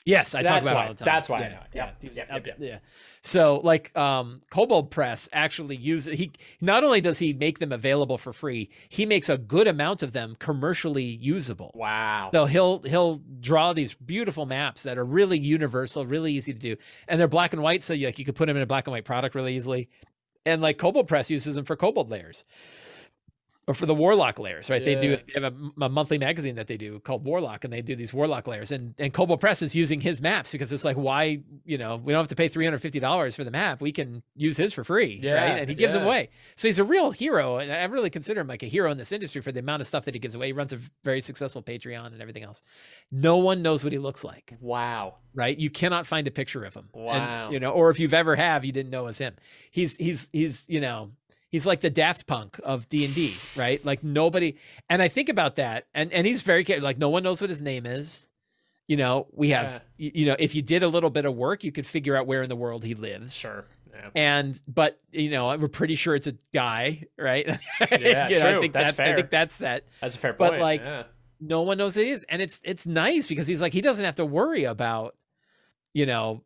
[0.06, 1.06] Yes, I talk about why- it all the time.
[1.06, 1.68] that's why I Yeah, know it.
[1.74, 2.78] yeah, Yep, yep, yep, yep, yeah.
[3.22, 8.18] So like um Kobold Press actually uses he not only does he make them available
[8.18, 11.72] for free, he makes a good amount of them commercially usable.
[11.74, 12.28] Wow.
[12.32, 16.76] So he'll he'll draw these beautiful maps that are really universal, really easy to do,
[17.08, 18.86] and they're black and white, so you, like you could put them in a black
[18.86, 19.88] and white product really easily.
[20.46, 22.44] And like Kobold Press uses them for Kobold lairs,
[23.66, 24.84] or for the Warlock lairs, right?
[24.84, 27.80] They do they have a, a monthly magazine that they do called Warlock, and they
[27.82, 28.70] do these Warlock lairs.
[28.72, 32.12] And and Kobold Press is using his maps because it's like why you know we
[32.12, 34.72] don't have to pay three hundred fifty dollars for the map, we can use his
[34.72, 35.58] for free, Yeah, right?
[35.60, 36.28] And he gives them away.
[36.56, 39.12] So he's a real hero, and I really consider him like a hero in this
[39.12, 40.46] industry for the amount of stuff that he gives away.
[40.48, 42.62] He runs a very successful Patreon and everything else.
[43.10, 45.16] No one knows what he looks like, Wow.
[45.34, 45.56] right?
[45.58, 46.88] You cannot find a picture of him.
[46.94, 47.50] And, Wow.
[47.50, 49.34] you know, or if you've ever have, you didn't know it was him.
[49.70, 51.12] He's he's he's you know
[51.54, 53.82] he's like the Daft Punk of D and D, right?
[53.84, 54.56] Like nobody.
[54.88, 57.62] And I think about that, and and he's very like no one knows what his
[57.62, 58.26] name is.
[58.88, 60.10] You know, we have Yeah.
[60.14, 62.42] you know if you did a little bit of work, you could figure out where
[62.42, 63.34] in the world he lives.
[63.34, 63.64] Sure.
[63.92, 64.10] Yeah.
[64.16, 67.46] And but you know we're pretty sure it's a guy, right?
[67.92, 68.60] Yeah, You know, I true.
[68.60, 70.50] think That's that, I think that's set That's a fair point.
[70.52, 71.04] but, like, yeah.
[71.40, 74.04] no one knows who it is and it's it's nice because he's like he doesn't
[74.04, 75.14] have to worry about
[75.94, 76.42] you know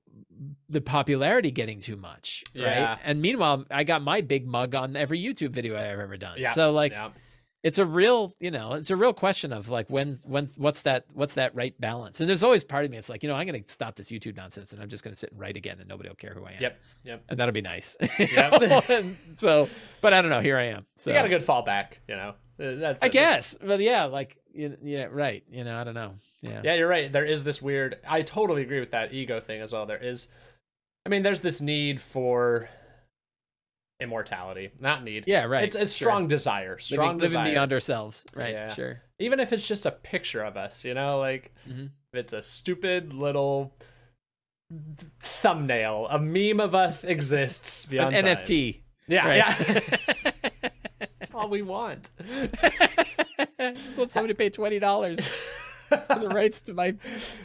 [0.69, 2.91] the popularity getting too much Yeah.
[2.91, 6.39] right and meanwhile i got my big mug on every youtube video i've ever done
[6.39, 7.11] Yeah, so like yeah.
[7.65, 11.07] it's a real you know it's a real question of like when when what's that
[11.13, 13.47] what's that right balance and there's always part of me it's like you know i'm
[13.47, 16.09] gonna stop this youtube nonsense and i'm just gonna sit and write again and nobody
[16.09, 16.81] will care who i am Yep.
[17.05, 17.25] Yep.
[17.31, 18.63] and that'll be nice Yep.
[19.35, 19.69] so
[20.01, 22.35] but i don't know here i am so You got a good fallback, you know.
[22.61, 24.37] Uh, That's i guess but yeah like
[24.83, 27.11] yeah right you know i don't know yeah Yeah, you're right.
[27.13, 27.97] There is this weird.
[28.09, 29.87] I totally agree with that ego thing as well.
[29.87, 30.29] There is,
[31.05, 32.69] I mean, there's this need for
[34.01, 34.71] immortality.
[34.79, 35.25] Not need.
[35.27, 35.65] Yeah, right.
[35.65, 35.87] It's a sure.
[35.89, 36.79] strong desire.
[36.79, 37.41] Strong living, desire.
[37.43, 38.25] living beyond ourselves.
[38.37, 38.53] Right.
[38.53, 38.73] Yeah.
[38.73, 39.03] Sure.
[39.19, 41.87] Even if it's just a picture of us, you know, like Mhm.
[42.13, 43.75] if it's a stupid little
[45.21, 48.37] thumbnail, a meme of us exists beyond An time.
[48.37, 48.83] NFT.
[49.09, 49.37] Yeah, Right.
[49.39, 50.71] yeah.
[51.19, 52.11] That's all we want.
[53.59, 55.19] Just want somebody to pay twenty dollars
[55.89, 56.93] for the rights to my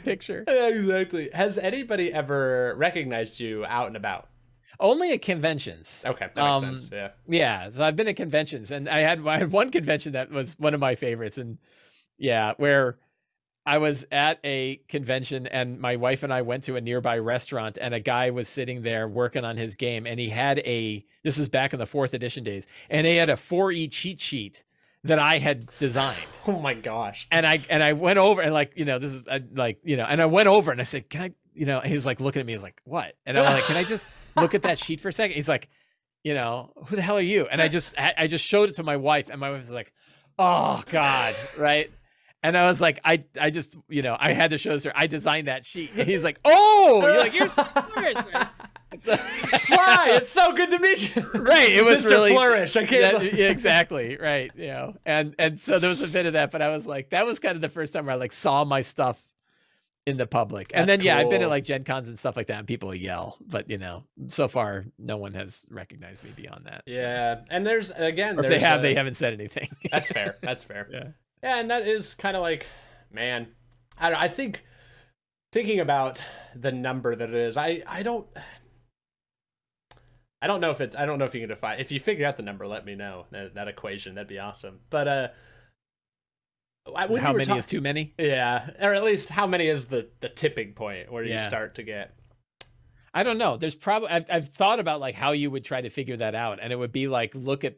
[0.04, 0.44] picture.
[0.46, 1.30] Yeah, exactly.
[1.32, 4.28] Has anybody ever recognized you out and about?
[4.80, 6.02] Only at conventions.
[6.04, 6.90] Okay, that makes Um, sense.
[6.92, 7.10] Yeah.
[7.28, 10.54] Yeah, so I've been at conventions, and I had I had one convention that was
[10.58, 11.58] one of my favorites, and
[12.18, 12.98] yeah, where
[13.66, 17.78] I was at a convention, and my wife and I went to a nearby restaurant,
[17.80, 21.38] and a guy was sitting there working on his game, and he had a this
[21.38, 24.62] is back in the fourth edition days, and he had a 4e cheat sheet
[25.04, 26.26] that I had designed.
[26.46, 27.26] Oh my gosh.
[27.30, 29.96] and I and I went over and like you know this is uh, like you
[29.96, 32.20] know and I went over and I said can I you know and he like
[32.20, 34.04] looking at me he's like what and I'm like can I just
[34.36, 35.68] look at that sheet for a second he's like
[36.22, 38.74] you know who the hell are you and I just I, I just showed it
[38.76, 39.92] to my wife and my wife was like
[40.38, 41.90] oh god right
[42.44, 44.90] and I was like I I just you know I had to show this to
[44.90, 48.46] her I designed that sheet and he's like oh you're like you're Sly Flourish right?
[49.00, 49.16] So-
[49.54, 51.22] Sly, it's so good to meet you.
[51.34, 52.10] right it was Mr.
[52.10, 52.76] really Flourish.
[52.76, 53.18] I can't.
[53.20, 56.52] that- yeah, exactly right you know and and so there was a bit of that
[56.52, 58.62] but i was like that was kind of the first time where i like saw
[58.64, 59.20] my stuff
[60.06, 62.36] in the public and That's then yeah i've been at like gen cons and stuff
[62.36, 66.30] like that and people yell but you know so far no one has recognized me
[66.36, 66.92] beyond that so.
[66.94, 68.38] Yeah, and there's again.
[68.38, 70.36] or if they have a- they haven't said anything That's fair.
[70.42, 70.88] That's fair.
[70.92, 71.04] yeah
[71.44, 72.66] Yeah, and that is kind of like,
[73.12, 73.48] man,
[73.98, 74.64] I don't, I think
[75.52, 76.22] thinking about
[76.56, 78.26] the number that it is, I I don't.
[80.40, 80.96] I don't know if it's.
[80.96, 81.80] I don't know if you can define.
[81.80, 84.14] If you figure out the number, let me know that, that equation.
[84.14, 84.80] That'd be awesome.
[84.88, 85.28] But uh,
[86.96, 90.30] how many talk- is too many Yeah, or at least how many is the the
[90.30, 92.14] tipping point where you start to get?
[93.12, 93.58] I don't know.
[93.58, 96.58] There's probably I've, I've thought about like how you would try to figure that out,
[96.62, 97.76] and it would be like look at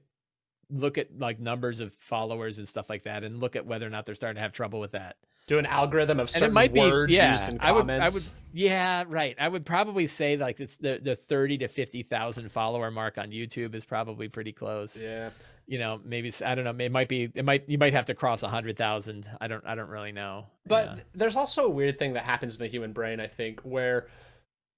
[0.71, 3.91] look at like numbers of followers and stuff like that, and look at whether or
[3.91, 5.17] not they're starting to have trouble with that.
[5.47, 7.31] Do an algorithm of And certain it might be words yeah.
[7.31, 8.35] used in I would I would comments.
[8.53, 9.37] yeah right.
[9.39, 13.31] I would probably say like it's the the thirty to fifty thousand follower mark on
[13.31, 15.01] YouTube is probably pretty close.
[15.01, 15.31] yeah.
[15.69, 16.85] You know, maybe I don't know.
[16.85, 17.31] It might be.
[17.35, 19.29] It might you might have to cross a hundred thousand.
[19.41, 19.65] I don't.
[19.67, 20.47] I don't really know.
[20.65, 21.03] But Yeah.
[21.15, 24.07] there's also a weird thing that happens in the human brain, I think, where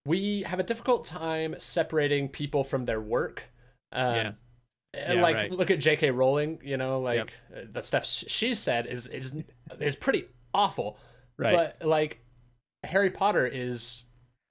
[0.07, 3.45] we have a difficult time separating people from their work.
[3.93, 4.32] Um, Yeah.
[4.97, 5.51] Uh, Yeah, like right.
[5.51, 6.11] look at J.K.
[6.11, 6.61] Rowling.
[6.64, 9.34] You know, like uh, the stuff she said is is
[9.80, 10.99] is pretty awful.
[11.36, 11.74] right.
[11.78, 12.20] But like
[12.84, 14.05] Harry Potter is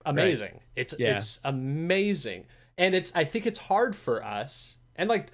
[0.06, 0.60] amazing.
[0.76, 1.18] It's Yeah.
[1.18, 2.46] it's amazing,
[2.78, 5.28] and it's I think it's hard for us, and like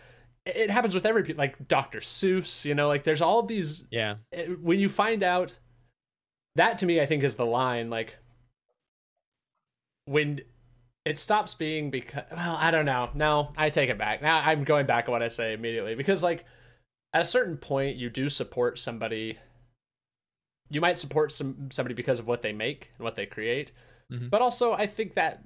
[0.46, 2.00] it it happens with every like Dr.
[2.00, 2.66] Seuss.
[2.66, 4.16] You know, like there's all these yeah.
[4.32, 5.58] it- when you find out
[6.56, 8.16] that to me i think is the line like
[10.06, 10.40] when
[11.06, 14.64] it stops being because well i don't know no i take it back now i'm
[14.64, 16.46] going back on what i say immediately because like
[17.14, 19.38] at a certain point you do support somebody
[20.70, 23.72] you might support some somebody because of what they make and what they create
[24.12, 24.30] Mhm.
[24.30, 25.44] but also i think that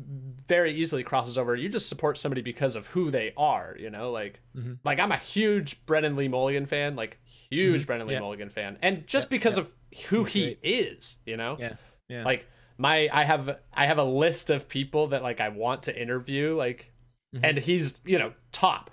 [0.00, 4.10] very easily crosses over you just support somebody because of who they are you know
[4.12, 4.78] like Mhm.
[4.84, 7.18] like i'm a huge brennan lee mulligan fan like
[7.50, 7.86] huge Mhm.
[7.86, 8.20] brennan lee Yeah.
[8.20, 9.66] mulligan fan and just Yep, because yep.
[9.66, 9.72] of
[10.08, 10.58] who He's he great.
[10.62, 11.74] is you know Yeah.
[12.08, 12.24] Yeah.
[12.24, 12.46] like
[12.78, 16.54] my i have i have a list of people that like i want to interview
[16.56, 16.92] like
[17.34, 17.40] Mhm.
[17.42, 18.90] and he's you know top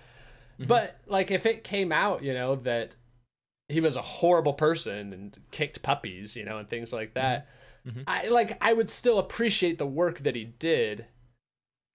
[0.60, 0.68] Mhm.
[0.68, 2.96] but like if it came out you know that
[3.70, 7.48] he was a horrible person and kicked puppies you know and things like that
[7.88, 8.04] Mhm.
[8.08, 11.06] i like i would still appreciate the work that he did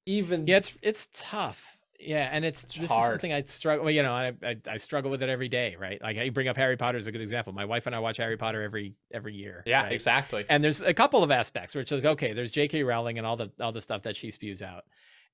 [0.07, 1.79] even Yeah, it's it's tough.
[2.01, 3.05] Yeah, and it's, It's this hard.
[3.05, 3.85] is something I struggle.
[3.85, 6.01] Well, you know, I, I I struggle with it every day, right?
[6.01, 7.53] Like you bring up Harry Potter is a good example.
[7.53, 9.63] My wife and I watch Harry Potter every every year.
[9.67, 9.93] yeah right?
[9.93, 12.83] exactly And there's a couple of aspects where it's like, okay, there's J.K.
[12.85, 14.85] Rowling and all the all the stuff that she spews out,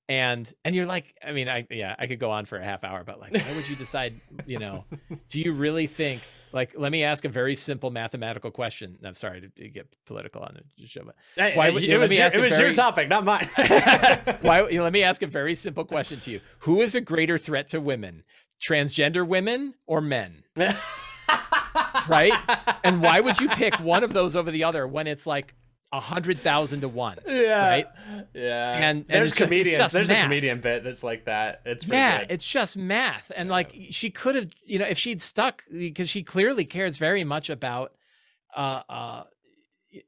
[0.09, 2.83] and and you're like, I mean, I yeah, I could go on for a half
[2.83, 4.19] hour, but like, why would you decide?
[4.45, 4.85] You know,
[5.29, 6.21] do you really think?
[6.51, 8.97] Like, let me ask a very simple mathematical question.
[9.03, 11.15] I'm sorry to, to get political on the show, but
[11.55, 13.47] Why would- it was, me your, it was your topic not mine.
[14.41, 16.41] Why you know, let me ask a very simple question to you.
[16.59, 18.23] Who is a greater threat to women
[18.61, 20.43] transgender women or men?
[22.09, 22.33] Right?
[22.83, 25.53] And why would you pick one of those over the other when it's like
[25.93, 27.67] a hundred thousand to one yeah.
[27.69, 27.85] Right?
[28.33, 28.73] yeah.
[28.77, 31.61] And- and there's just- comedians there's a comedian bit that's like that.
[31.65, 32.31] It's yeah good.
[32.31, 33.31] it's just math.
[33.35, 37.23] And like she could have you know if she'd stuck because she clearly cares very
[37.23, 37.93] much about
[38.55, 39.23] uh uh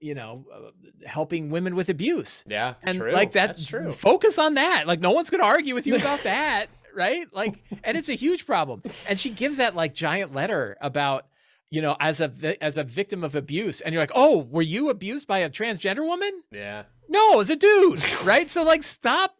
[0.01, 2.43] you know uh, helping women with abuse.
[2.45, 3.11] Yeah and true.
[3.13, 3.91] like that that's true.
[3.91, 4.85] focus on that.
[4.85, 7.27] Like no one's going to argue with you about that right?
[7.33, 8.83] Like and it's a huge problem.
[9.07, 11.25] And she gives that like giant letter about
[11.71, 12.31] you know as a
[12.63, 16.05] as a victim of abuse and you're like oh were you abused by a transgender
[16.05, 16.31] woman?
[16.51, 16.83] Yeah.
[17.07, 18.49] No as a dude right?
[18.49, 19.35] So like stop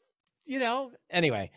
[0.46, 1.52] you know anyway.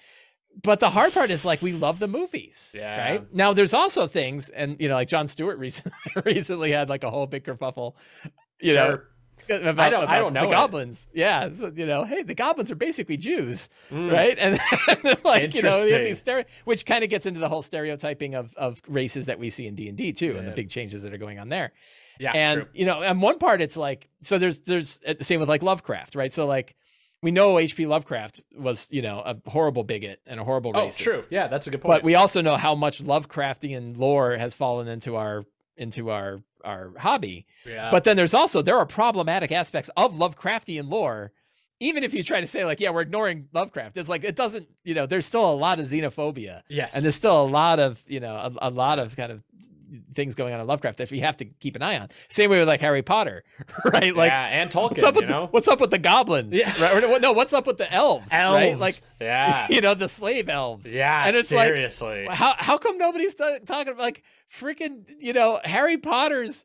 [0.62, 3.10] But the hard part is like we love the movies Yeah.
[3.12, 3.34] right?
[3.34, 5.92] Now there's also things and you know like Jon Stewart recently
[6.24, 7.94] recently had like a whole big kerfuffle
[8.60, 9.08] you know Sure.
[9.48, 10.50] About, I don't- I don't know the it.
[10.52, 11.06] goblins.
[11.12, 14.12] Yeah, so, you know, hey, the goblins are basically Jews, Mm.
[14.12, 14.36] right?
[14.38, 14.58] And,
[15.02, 16.04] then, like you know, they have Interesting.
[16.04, 19.50] these stere- which kind of gets into the whole stereotyping of of races that we
[19.50, 21.72] see in D and D too, and the big changes that are going on there.
[22.20, 22.70] yeah and true.
[22.74, 26.14] you know, and one part it's like so there's there's the same with like Lovecraft,
[26.14, 26.32] right?
[26.32, 26.76] So like
[27.22, 27.86] we know H.P.
[27.86, 30.98] Lovecraft was you know a horrible bigot and a horrible oh racist.
[30.98, 34.54] true yeah that's a good point But we also know how much Lovecraftian lore has
[34.54, 35.44] fallen into our
[35.76, 37.46] into our our hobby.
[37.66, 41.32] yeah But then there's also there are problematic aspects of Lovecraftian lore.
[41.80, 44.68] Even if you try to say like, yeah, we're ignoring Lovecraft, it's like it doesn't,
[44.84, 48.00] you know, there's still a lot of xenophobia, yes and there's still a lot of,
[48.06, 49.42] you know, a, a lot of kind of
[50.14, 52.08] things going on in Lovecraft that we have to keep an eye on.
[52.28, 53.44] Same way with like Harry Potter,
[53.84, 54.14] right?
[54.14, 56.54] Like, yeah and Tolkien what's up with you the, know what's up with the goblins?
[56.54, 56.72] Yeah.
[56.80, 57.20] Right?
[57.20, 58.28] No, what's up with the elves?
[58.30, 58.62] Elves.
[58.62, 58.78] Right?
[58.78, 60.90] Like, yeah you know, the slave elves.
[60.90, 64.22] yeah and it's like, seriously How how come nobody's ta- talking about like
[64.52, 66.64] freaking you know Harry Potter's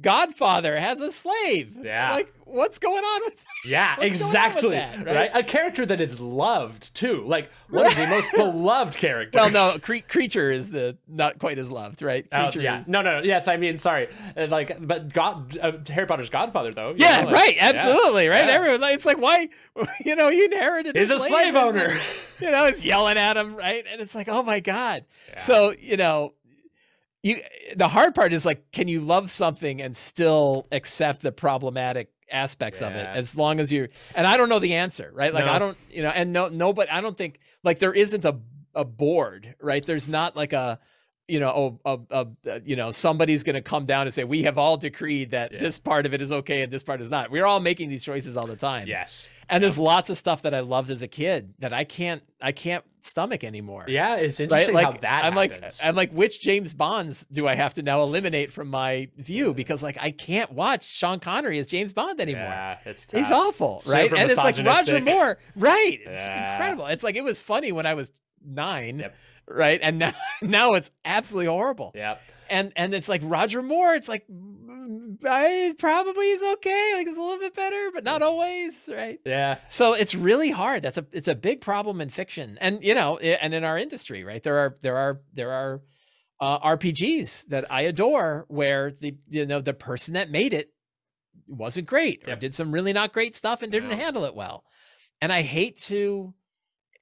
[0.00, 1.76] godfather has a slave?
[1.82, 2.14] Yeah.
[2.14, 3.36] like what's going on with?
[3.64, 4.70] Yeah, What's going on with exactly.
[4.76, 5.16] that, right?
[5.16, 5.30] right?
[5.34, 9.34] A character that is loved too, like one of the most beloved characters.
[9.40, 12.26] Well, no, cre- creature is the not quite as loved, right?
[12.30, 12.88] Oh, yeah, is.
[12.88, 13.48] no, no, yes.
[13.48, 16.94] I mean, sorry, Uh, like, but God, uh, Harry Potter's godfather, though.
[16.96, 17.56] Yeah, know, like, right.
[17.56, 17.68] yeah.
[17.70, 18.46] Absolutely, right.
[18.46, 18.52] yeah.
[18.52, 19.48] Everyone, like, it's like why,
[20.04, 20.96] you know, he inherited.
[20.96, 21.88] He's a slave it's owner.
[21.88, 22.02] like,
[22.40, 23.84] you know, he's yelling at him, right?
[23.90, 25.04] And it's like, oh my god.
[25.30, 25.36] Yeah.
[25.38, 26.34] So you know,
[27.26, 27.42] you
[27.74, 32.82] the hard part is like, can you love something and still accept the problematic aspects
[32.82, 35.32] of it as long as you and I don't know the answer, right?
[35.32, 35.52] Like No.
[35.52, 38.38] I don't, you know, and no, no, but I don't think like there isn't a
[38.74, 39.84] a board, right?
[39.84, 40.78] There's not like a
[41.28, 44.44] you know, oh, uh, uh, you know, somebody's going to come down and say we
[44.44, 45.58] have all decreed that Yeah.
[45.60, 47.30] this part of it is okay and this part is not.
[47.32, 48.86] We're all making these choices all the time.
[48.86, 49.26] Yes.
[49.48, 52.52] And there's lots of stuff that I loved as a kid that I can't I
[52.52, 53.84] can't stomach anymore.
[53.88, 54.84] Yeah, it's interesting Right?
[54.84, 55.80] Like how that I'm happens.
[55.80, 59.54] like I'm like which James Bonds do I have to now eliminate from my view
[59.54, 62.42] because like I can't watch Sean Connery as James Bond anymore.
[62.42, 64.12] yeah, it's He's awful, Super right?
[64.12, 65.00] And it's like Roger.
[65.00, 65.98] Moore, right?
[66.06, 66.52] It's Yeah.
[66.54, 66.86] incredible.
[66.86, 68.10] It's like it was funny when I was
[68.44, 69.14] nine, Yep.
[69.48, 69.80] Right?
[69.82, 71.92] And now now it's absolutely horrible.
[71.94, 72.16] Yeah.
[72.48, 73.94] And and it's like Roger Moore.
[73.94, 74.24] It's like
[75.24, 76.92] I probably is okay.
[76.96, 79.18] Like it's a little bit better, but not always, right?
[79.24, 79.58] Yeah.
[79.68, 80.82] So it's really hard.
[80.82, 84.22] That's a it's a big problem in fiction, and you know, and in our industry,
[84.24, 84.42] right?
[84.42, 85.80] There are there are there are
[86.40, 90.70] uh, RPGs that I adore where the you know the person that made it
[91.48, 92.40] wasn't great or Yep.
[92.40, 93.96] did some really not great stuff and didn't Yeah.
[93.96, 94.64] handle it well,
[95.20, 96.34] and I hate to,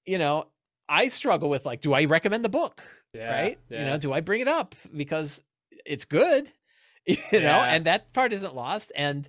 [0.07, 0.47] you know,
[0.89, 2.83] I struggle with like, do I recommend the book?
[3.15, 3.33] Yeah.
[3.33, 3.59] right?
[3.71, 5.43] You know, do I bring it up because
[5.87, 6.51] it's good?
[7.07, 7.65] You know, Yeah.
[7.75, 8.91] and that part isn't lost.
[8.97, 9.29] And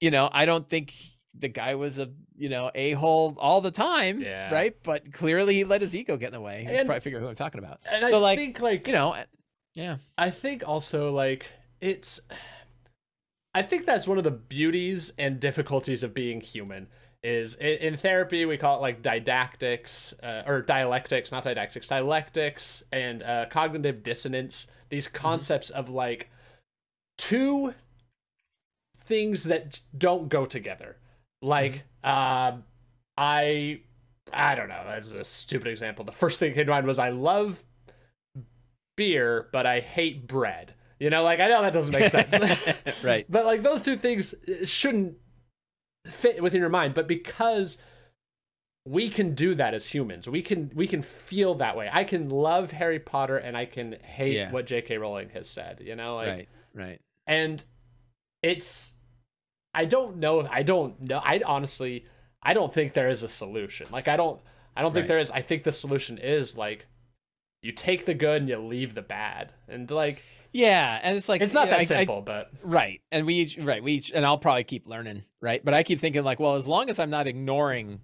[0.00, 0.94] you know, I don't think
[1.38, 4.52] the guy was a you know a hole all the time, Yeah.
[4.52, 4.74] right?
[4.82, 6.62] But clearly he let his ego get in the way.
[6.62, 7.80] You And- probably figure out who I'm talking about.
[7.90, 9.24] And so I like think like you know, eh,
[9.74, 11.50] yeah, I think also like
[11.82, 12.20] it's
[13.54, 16.88] I think that's one of the beauties and difficulties of being human
[17.22, 23.22] is in, therapy we call it like didactics uh, or dialectics not didactics dialectics and
[23.22, 26.28] uh, cognitive dissonance these concepts of like
[27.18, 27.74] two
[29.04, 30.96] things that don't go together
[31.42, 32.64] like um
[33.16, 33.80] i
[34.32, 36.98] i don't know that's a stupid example the first thing that came to mind was
[36.98, 37.62] i love
[38.96, 40.74] beer, but I hate bread.
[40.98, 43.04] You know, like I know that doesn't make sense.
[43.04, 43.26] right.
[43.28, 45.16] but like those two things uh, shouldn't
[46.06, 47.78] fit within your mind, but because
[48.84, 50.28] we can do that as humans.
[50.28, 51.88] We can we can feel that way.
[51.92, 54.50] I can love Harry Potter and I can hate Yeah.
[54.50, 54.98] what J.K.
[54.98, 56.48] Rowling has said, you know, like right.
[56.74, 57.00] Right.
[57.26, 57.62] and
[58.42, 58.94] it's
[59.72, 62.06] I don't know if I don't know I honestly
[62.42, 63.86] I don't think there is a solution.
[63.92, 64.40] Like I don't
[64.74, 65.08] I don't think Right.
[65.08, 66.86] there is I think the solution is like
[67.62, 69.52] you take the good and you leave the bad.
[69.68, 70.22] And like
[70.52, 73.00] Yeah, and it's like it's not know, that I- I- simple, but Right.
[73.10, 75.64] And we each, right, we each, and I'll probably keep learning, right?
[75.64, 78.00] But I keep thinking like, well, as long as I'm not ignoring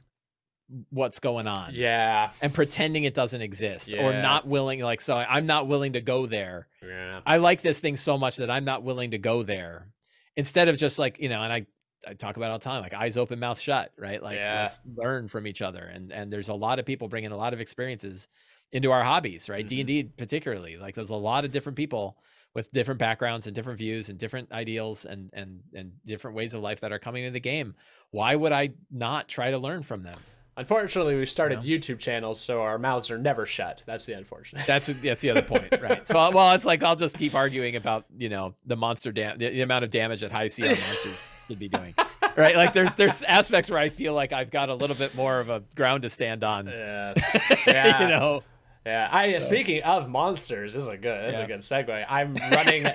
[0.91, 2.31] what's going on yeah.
[2.43, 6.27] and pretending it doesn't exist or not willing like so I'm not willing to go
[6.27, 6.69] there.
[6.87, 7.21] Yeah.
[7.27, 9.89] I like this thing so much that I'm not willing to go there.
[10.37, 11.67] Instead of just like, you know, and I
[12.07, 14.23] I talk about all the time, like eyes open, mouth shut, right?
[14.23, 14.63] Like Yeah.
[14.63, 15.83] let's learn from each other.
[15.85, 18.29] And and there's a lot of people bringing a lot of experiences
[18.71, 19.65] into our hobbies, right?
[19.65, 19.69] Mhm.
[19.69, 20.77] D and D particularly.
[20.77, 22.19] Like there's a lot of different people
[22.59, 26.61] with different backgrounds and different views and different ideals and and and different ways of
[26.61, 27.77] life that are coming into the game.
[28.11, 30.17] Why would I not try to learn from them?
[30.57, 31.79] Unfortunately, we started Yeah.
[31.79, 33.85] YouTube channels, so our mouths are never shut.
[33.87, 34.67] That's the unfortunate.
[34.67, 36.05] That's that's the other point, right?
[36.05, 39.39] So uh, well, it's like I'll just keep arguing about you know the monster dam
[39.39, 41.95] the, the amount of damage that high CR monsters could be doing,
[42.37, 42.57] right?
[42.57, 45.49] Like there's there's aspects where I feel like I've got a little bit more of
[45.49, 47.15] a ground to stand on, yeah.
[47.69, 48.03] Yeah.
[48.03, 48.43] you know.
[48.89, 52.07] Yeah, I speaking of monsters, this is a good this is a good segue.
[52.09, 52.87] I'm running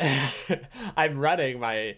[0.97, 1.97] I'm running my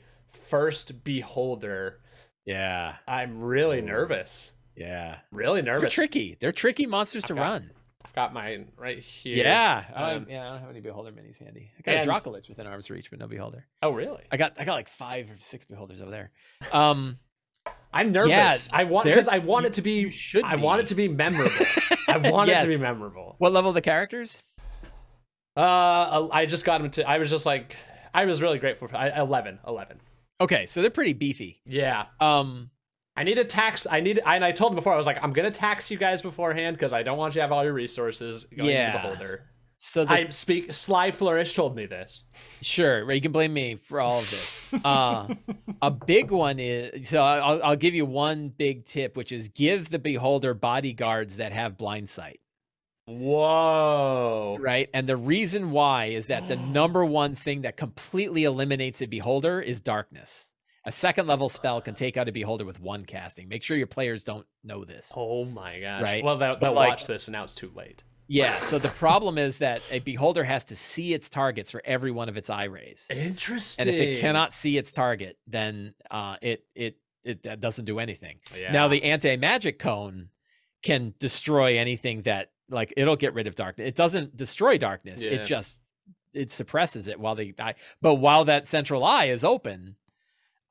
[0.50, 2.02] first beholder.
[2.46, 3.84] Yeah, I'm really Ooh.
[3.84, 4.52] nervous.
[4.76, 5.20] yeah.
[5.32, 5.82] Really nervous.
[5.96, 6.38] They're tricky.
[6.40, 7.72] They're tricky monsters to got- run.
[8.04, 9.38] I've got mine right here.
[9.38, 9.84] Yeah.
[9.96, 10.46] I Um, yeah.
[10.48, 11.72] I don't have any beholder minis handy.
[11.80, 13.66] I got and- a Dracolich within arm's reach, but no beholder.
[13.82, 14.24] Oh, really?
[14.32, 16.32] I got I got like five or six beholders over there.
[16.72, 17.18] Um,
[17.96, 18.70] I'm nervous.
[18.74, 21.66] I want because I want it to be should I want it to be memorable.
[22.08, 23.36] I want it to be memorable.
[23.40, 24.38] what level of the characters?
[25.58, 27.76] Uh I just got him to I was just like
[28.14, 30.00] I was really grateful for I, 11 11.
[30.42, 31.62] Okay, so they're pretty beefy.
[31.66, 32.06] Yeah.
[32.20, 32.70] Um,
[33.16, 33.88] I need to tax.
[33.90, 34.92] I need, and I told him before.
[34.94, 37.44] I was like, I'm gonna tax you guys beforehand because I don't want you to
[37.44, 38.92] have all your resources going Yeah.
[38.92, 39.44] to the beholder.
[39.78, 40.74] So the, I speak.
[40.74, 42.24] Sly Flourish told me this.
[42.62, 44.74] Sure, you can blame me for all of this.
[44.84, 45.28] Uh,
[45.82, 49.90] a big one is so I'll, I'll give you one big tip, which is give
[49.90, 52.40] the beholder bodyguards that have blind sight,
[53.06, 54.58] Whoa.
[54.60, 54.90] right?
[54.94, 59.62] And the reason why is that the number one thing that completely eliminates a beholder
[59.62, 60.50] is darkness.
[60.88, 63.50] A second level spell can take out a beholder with one casting.
[63.50, 65.12] Make sure your players don't know this.
[65.16, 66.02] Oh my gosh.
[66.04, 66.24] Right.
[66.24, 68.04] Well, they'll, they'll like- watch this and now it's too late.
[68.28, 72.12] Yeah, so the problem is that a beholder has to see its targets for every
[72.12, 73.08] one of its eye rays.
[73.12, 73.88] Interesting.
[73.88, 78.00] and if it cannot see its target then uh, it it it that doesn't do
[78.00, 78.72] anything yeah.
[78.72, 80.30] now the anti-magic cone
[80.84, 85.32] can destroy anything that like it'll get rid of darkness it doesn't destroy darkness Yeah.
[85.34, 85.82] it just
[86.34, 89.96] it suppresses it while the eye but while that central eye is open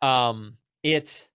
[0.03, 1.29] um it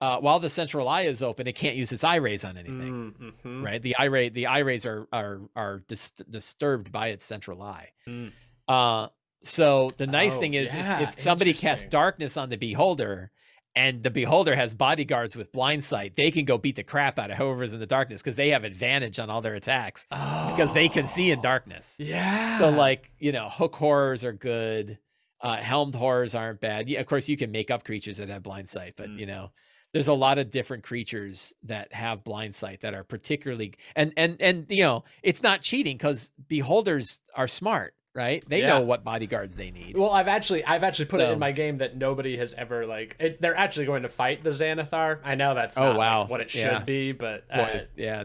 [0.00, 3.14] uh while the central eye is open it can't use its eye rays on anything
[3.18, 3.64] Mm, mhm.
[3.64, 7.62] right the eye ray the eye rays are are are dis- disturbed by its central
[7.62, 8.32] eye Mm.
[8.68, 9.08] Uh,
[9.42, 13.30] so the nice Oh, thing is, yeah, if, if somebody casts darkness on the beholder,
[13.76, 17.30] and the beholder has bodyguards with blind sight, they can go beat the crap out
[17.30, 20.88] of whoever's in the darkness because they have advantage on all their attacks because they
[20.88, 21.96] can see in Oh, darkness.
[22.00, 22.56] Yeah.
[22.58, 24.98] So like you know, hook horrors are good.
[25.42, 26.88] Uh, helmed horrors aren't bad.
[26.88, 29.18] Yeah, of course, you can make up creatures that have blind sight, but Mm.
[29.18, 29.50] you know,
[29.94, 34.36] there's a lot of different creatures that have blind sight that are particularly and and
[34.40, 38.44] and you know, it's not cheating because beholders are smart, right?
[38.48, 38.66] They Yeah.
[38.70, 39.96] know what bodyguards they need.
[39.96, 43.16] Well, I've actually I've actually put it in my game that nobody has ever like.
[43.18, 45.20] It, they're actually going to fight the Xanathar.
[45.24, 46.26] I know that's Oh, not like, wow.
[46.26, 46.78] what it should Yeah.
[46.80, 48.24] be, but uh, Boy, yeah,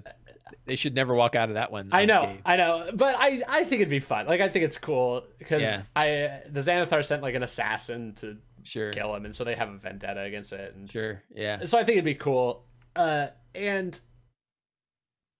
[0.65, 1.89] they should never walk out of that one.
[1.91, 2.41] I know, unscathed.
[2.45, 4.25] I know, but I I think it'd be fun.
[4.25, 5.83] Like I think it's cool because Yeah.
[5.95, 9.69] I the Xanathar sent like an assassin to Sure, kill him, and so they have
[9.69, 11.63] a vendetta against it, and sure, yeah.
[11.65, 12.65] so I think it'd be cool.
[12.95, 13.99] Uh, and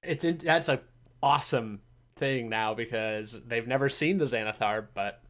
[0.03, 0.82] it's in, that's a
[1.22, 1.82] awesome
[2.17, 5.22] thing now because they've never seen the Xanathar, but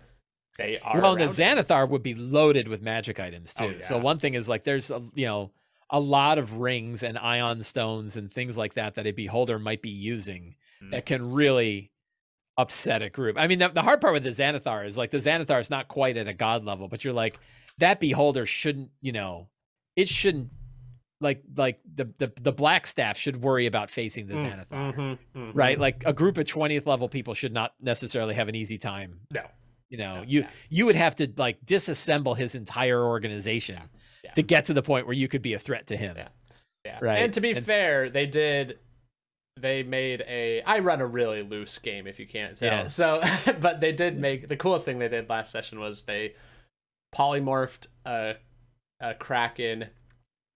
[0.57, 0.99] they are.
[1.01, 1.25] Well, the.
[1.25, 3.81] Xanathar would be loaded with magic items Oh, too.
[3.81, 5.51] So one thing is like there's a you know
[5.89, 9.81] a lot of rings and ion stones and things like that that a beholder might
[9.81, 10.91] be using Mm.
[10.91, 11.91] that can really
[12.57, 13.37] upset a group.
[13.37, 15.89] I mean, the, the hard part with the Xanathar is like the Xanathar is not
[15.89, 17.37] quite at a god level, but you're like
[17.79, 19.47] that beholder shouldn't you know
[19.95, 20.49] it shouldn't
[21.21, 24.93] like like the the the Blackstaff should worry about facing the Mm, Xanathar.
[24.95, 25.51] mhm, mhm.
[25.53, 29.19] Right, like a group of twentieth level people should not necessarily have an easy time
[29.31, 29.43] No.
[29.89, 30.49] you know, No, you yeah.
[30.69, 33.81] you would have to like disassemble his entire organization
[34.23, 34.31] Yeah.
[34.33, 36.15] to get to the point where you could be a threat to him.
[36.17, 36.27] Yeah.
[36.85, 36.99] Yeah.
[37.01, 37.17] Right.
[37.23, 38.79] And to be It's- fair, they did
[39.59, 42.71] they made a I run a really loose game if you can't tell.
[42.71, 42.87] Yeah.
[42.87, 43.21] So
[43.59, 46.35] but they did make the coolest thing they did last session was they
[47.15, 48.35] polymorphed a
[49.01, 49.85] a kraken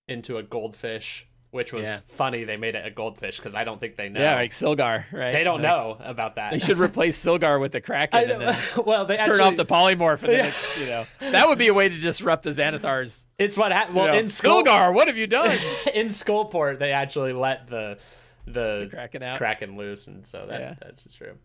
[0.10, 2.00] into a goldfish, which was Yeah.
[2.08, 4.20] funny they made it a goldfish because I don't think they know.
[4.20, 5.32] Yeah, like Sylgar, right?
[5.32, 6.52] they don't Like, know about that.
[6.52, 9.66] They should replace Sylgar with the Kraken and then well, they turn actually off the
[9.66, 10.80] polymorph and then Yeah.
[10.80, 13.28] you know that would be a way to disrupt the Xanathar's.
[13.40, 13.96] It's what happened.
[13.96, 15.52] you Well, know, in Skull- Sylgar, what have you done?
[15.94, 17.98] in Skullport, they actually let the
[18.46, 19.38] the Kraken out.
[19.38, 20.76] Kraken loose, and so that Yeah.
[20.82, 21.38] that's just true.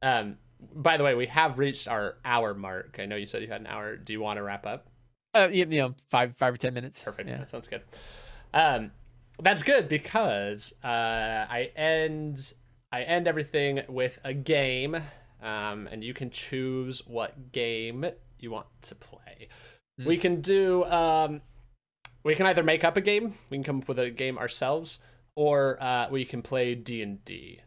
[0.00, 0.38] Um,
[0.74, 2.96] by the way, we have reached our hour mark.
[2.98, 3.96] I know you said you had an hour.
[3.96, 4.88] Do you want to wrap up?
[5.34, 7.04] Uh, you know, five five or ten minutes.
[7.04, 7.28] Perfect.
[7.28, 7.38] Yeah.
[7.38, 7.82] That sounds good.
[8.52, 8.90] Um,
[9.40, 12.52] that's good because uh, I end
[12.92, 14.96] I end everything with a game,
[15.42, 18.06] um, and you can choose what game
[18.38, 19.48] you want to play.
[19.98, 20.06] Hmm.
[20.06, 21.42] We can do um,
[22.24, 24.98] we can either make up a game, we can come up with a game ourselves,
[25.36, 27.60] or uh, we can play D and D.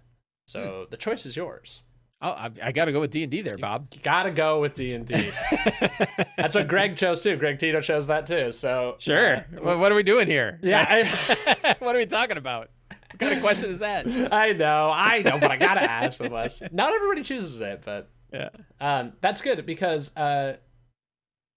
[0.47, 1.81] So the choice is yours.
[2.25, 3.93] Oh, I, I got to go with D and D there, Bob.
[4.01, 5.15] Gotta go with D and D.
[6.37, 7.35] That's what Greg chose too.
[7.35, 8.51] Greg Tito chose that too.
[8.53, 9.35] So Sure.
[9.35, 10.57] uh, What, what are we doing here?
[10.63, 12.69] Yeah, I- what are we talking about?
[12.89, 14.07] What kind of question is that?
[14.33, 16.63] I know, I know, but I gotta ask the Wes.
[16.71, 18.49] Not everybody chooses it, but Yeah.
[18.79, 20.55] um, that's good because uh,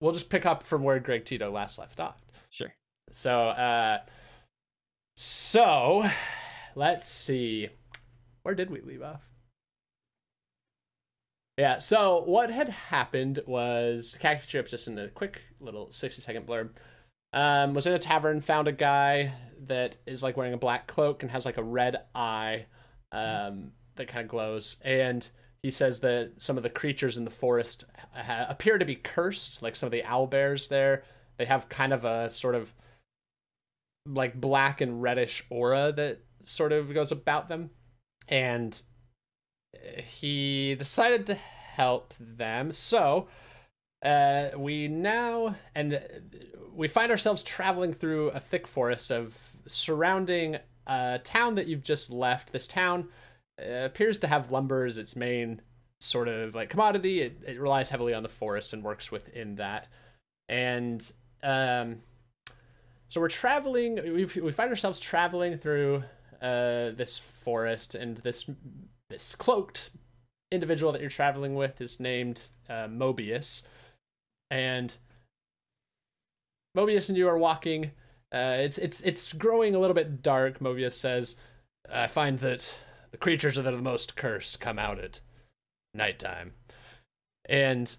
[0.00, 2.20] we'll just pick up from where Greg Tito last left off.
[2.50, 2.74] Sure.
[3.10, 3.98] So, uh,
[5.16, 6.04] so
[6.74, 7.68] let's see,
[8.42, 9.22] where did we leave off?
[11.56, 11.78] Yeah.
[11.78, 16.70] So what had happened was Cactus Chips, just in a quick little sixty second blurb,
[17.32, 19.32] um, was in a tavern, found a guy
[19.66, 22.66] that is like wearing a black cloak and has like a red eye,
[23.12, 25.28] um, that kind of glows, and
[25.62, 29.62] he says that some of the creatures in the forest ha- appear to be cursed,
[29.62, 31.02] like some of the owl bears there.
[31.38, 32.72] They have kind of a sort of
[34.06, 37.70] like black and reddish aura that sort of goes about them.
[38.28, 38.80] And
[40.04, 42.72] he decided to help them.
[42.72, 43.28] So
[44.04, 46.00] uh, we now, and
[46.74, 52.10] we find ourselves traveling through a thick forest of surrounding a town that you've just
[52.10, 52.52] left.
[52.52, 53.08] This town
[53.60, 55.62] uh, appears to have lumber as its main
[56.00, 57.22] sort of like commodity.
[57.22, 59.88] It, it relies heavily on the forest and works within that.
[60.48, 61.10] And
[61.42, 62.00] um,
[63.08, 63.96] so we're traveling.
[63.96, 66.04] We we find ourselves traveling through
[66.42, 68.48] uh, this forest, and this
[69.10, 69.90] this cloaked
[70.50, 73.62] individual that you're traveling with is named uh, Mobius,
[74.50, 74.96] and
[76.76, 77.92] Mobius and you are walking.
[78.32, 80.58] Uh, it's it's it's growing a little bit dark.
[80.58, 81.36] Mobius says,
[81.90, 82.74] "I find that
[83.10, 85.20] the creatures that are the most cursed come out at
[85.94, 86.52] nighttime,"
[87.48, 87.96] and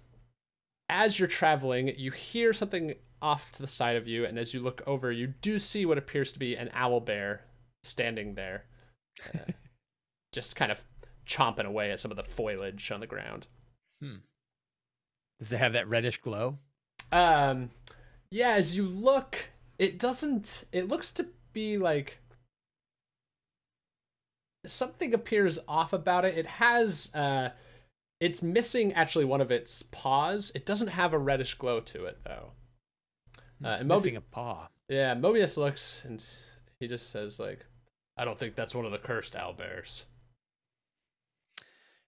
[0.90, 4.62] as you're traveling, you hear something off to the side of you, and as you
[4.62, 7.42] look over, you do see what appears to be an owl bear
[7.84, 8.66] standing there,
[9.34, 9.52] uh,
[10.34, 10.84] just kind of
[11.28, 13.48] chomping away at some of the foliage on the ground.
[15.40, 16.58] Does it have that reddish glow?
[17.12, 17.70] Um,
[18.32, 19.50] yeah, as you look,
[19.80, 20.66] it doesn't.
[20.72, 22.18] It looks to be like
[24.66, 26.38] something appears off about it.
[26.38, 27.50] It has uh,
[28.20, 30.52] it's missing actually one of its paws.
[30.56, 32.52] It doesn't have a reddish glow to it though.
[33.64, 34.68] Uh, It's and Mobi- missing a paw.
[34.90, 36.24] Yeah, Mobius looks and
[36.80, 37.66] he just says like,
[38.18, 40.04] "I don't think that's one of the cursed owlbears."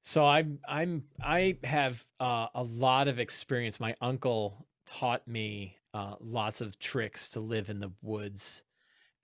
[0.02, 3.80] So I'm I'm I have uh, a lot of experience.
[3.80, 8.64] My uncle taught me uh, lots of tricks to live in the woods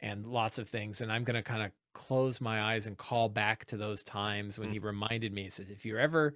[0.02, 1.02] and lots of things.
[1.02, 4.70] And I'm gonna kind of close my eyes and call back to those times when
[4.70, 4.74] Mm.
[4.74, 5.44] he reminded me.
[5.44, 6.36] He said, "If you're ever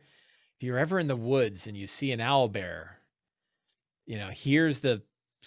[0.55, 2.99] if you're ever in the woods and you see an owl bear,
[4.05, 5.01] you know, here's the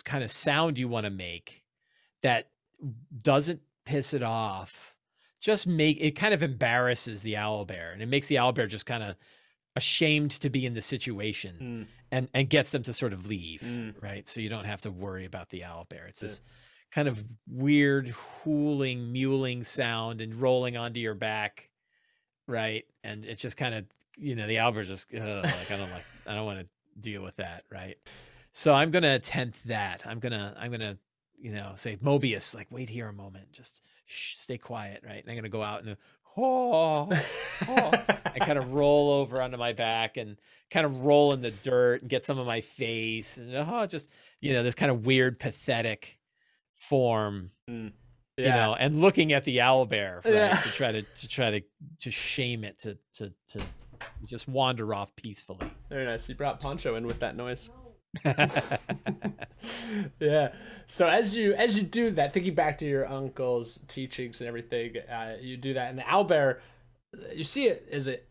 [0.05, 1.65] kind of sound you want to make
[2.23, 2.51] that
[3.23, 4.92] doesn't piss it off."
[5.43, 8.67] Just make it kind of embarrasses the owl bear and it makes the owl bear
[8.67, 9.17] just kind of
[9.77, 11.87] ashamed to be in the situation Mm.
[12.11, 13.95] and and gets them to sort of leave Mm.
[14.03, 16.29] right so you don't have to worry about the owl bear it's Yeah.
[16.29, 16.41] this
[16.93, 18.09] kind of weird
[18.45, 21.71] hooling mewling sound and rolling onto your back
[22.47, 23.85] right and it's just kind of
[24.19, 26.67] you know the owl bear just ugh, like i don't like i don't want to
[27.01, 27.97] deal with that right
[28.53, 30.99] so i'm gonna attempt that i'm gonna i'm gonna
[31.41, 33.83] you know say mobius like wait here a moment just
[34.13, 35.97] shh, stay quiet right and i'm gonna go out and
[36.37, 37.09] oh,
[37.69, 37.93] oh.
[38.35, 40.39] I kind of roll over onto my back and
[40.71, 44.09] kind of roll in the dirt and get some of my face and oh, just
[44.41, 46.19] you know this kind of weird pathetic
[46.75, 47.93] form mm,
[48.37, 48.47] yeah.
[48.47, 50.57] you know and looking at the owl bear right, Yeah.
[50.57, 51.61] to try to to try to
[52.01, 53.61] to shame it to to to
[54.25, 56.29] just wander off peacefully Very nice.
[56.29, 57.71] You brought Poncho in with that noise.
[60.21, 60.53] yeah.
[60.87, 64.97] So as you as you do that, thinking back to your uncle's teachings and everything,
[65.11, 66.59] uh, you do that, and the owlbear,
[67.35, 68.29] you see it as it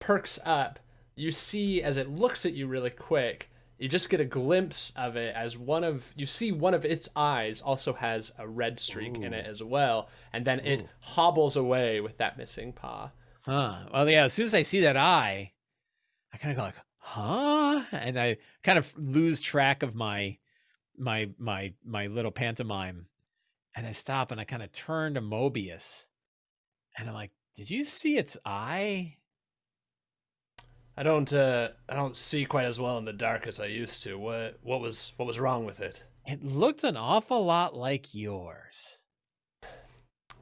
[0.00, 0.78] perks up.
[1.16, 3.50] You see as it looks at you really quick.
[3.78, 7.08] You just get a glimpse of it as one of you see one of its
[7.16, 12.00] eyes also has a red streak in it as well, and then it hobbles away
[12.00, 13.10] with that missing paw.
[13.42, 13.80] Huh.
[13.92, 14.24] Well, yeah.
[14.24, 15.52] As soon as I see that eye,
[16.32, 16.76] I kind of go like,
[17.06, 20.38] "Huh," and I kind of lose track of my
[20.96, 23.08] my my my little pantomime,
[23.76, 26.06] and I stop and I kind of turn to Mobius,
[26.96, 29.18] and I'm like, "Did you see its eye?"
[30.96, 34.02] I don't uh I don't see quite as well in the dark as I used
[34.04, 34.18] to.
[34.18, 36.04] What what was what was wrong with it?
[36.26, 38.98] It looked an awful lot like yours.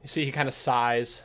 [0.01, 1.21] You see he kind of sighs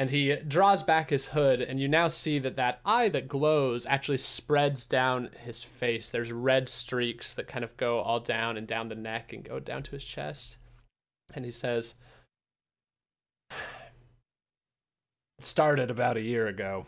[0.00, 3.84] and he draws back his hood and you now see that that eye that glows
[3.84, 6.08] actually spreads down his face.
[6.08, 9.60] There's red streaks that kind of go all down and down the neck and go
[9.60, 10.56] down to his chest.
[11.34, 11.96] And he says
[13.50, 13.58] It
[15.42, 16.86] started about a year ago.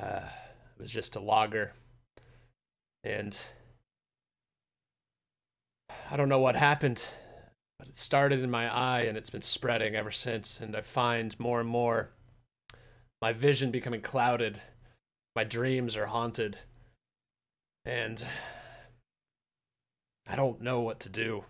[0.00, 0.28] Uh,
[0.76, 1.72] it was just a logger.
[3.02, 3.36] And
[6.08, 7.04] I don't know what happened,
[7.78, 10.60] but it started in my eye and it's been spreading ever since.
[10.60, 12.10] And I find more and more
[13.20, 14.60] my vision becoming clouded.
[15.34, 16.58] My dreams are haunted.
[17.84, 18.24] And
[20.26, 21.44] I don't know what to do.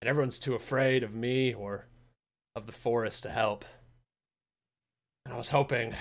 [0.00, 1.86] And everyone's too afraid of me or
[2.54, 3.64] of the forest to help.
[5.24, 5.94] And I was hoping,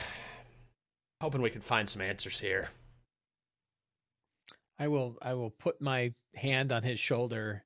[1.22, 2.70] hoping we could find some answers here.
[4.80, 7.64] I will I will put my hand on his shoulder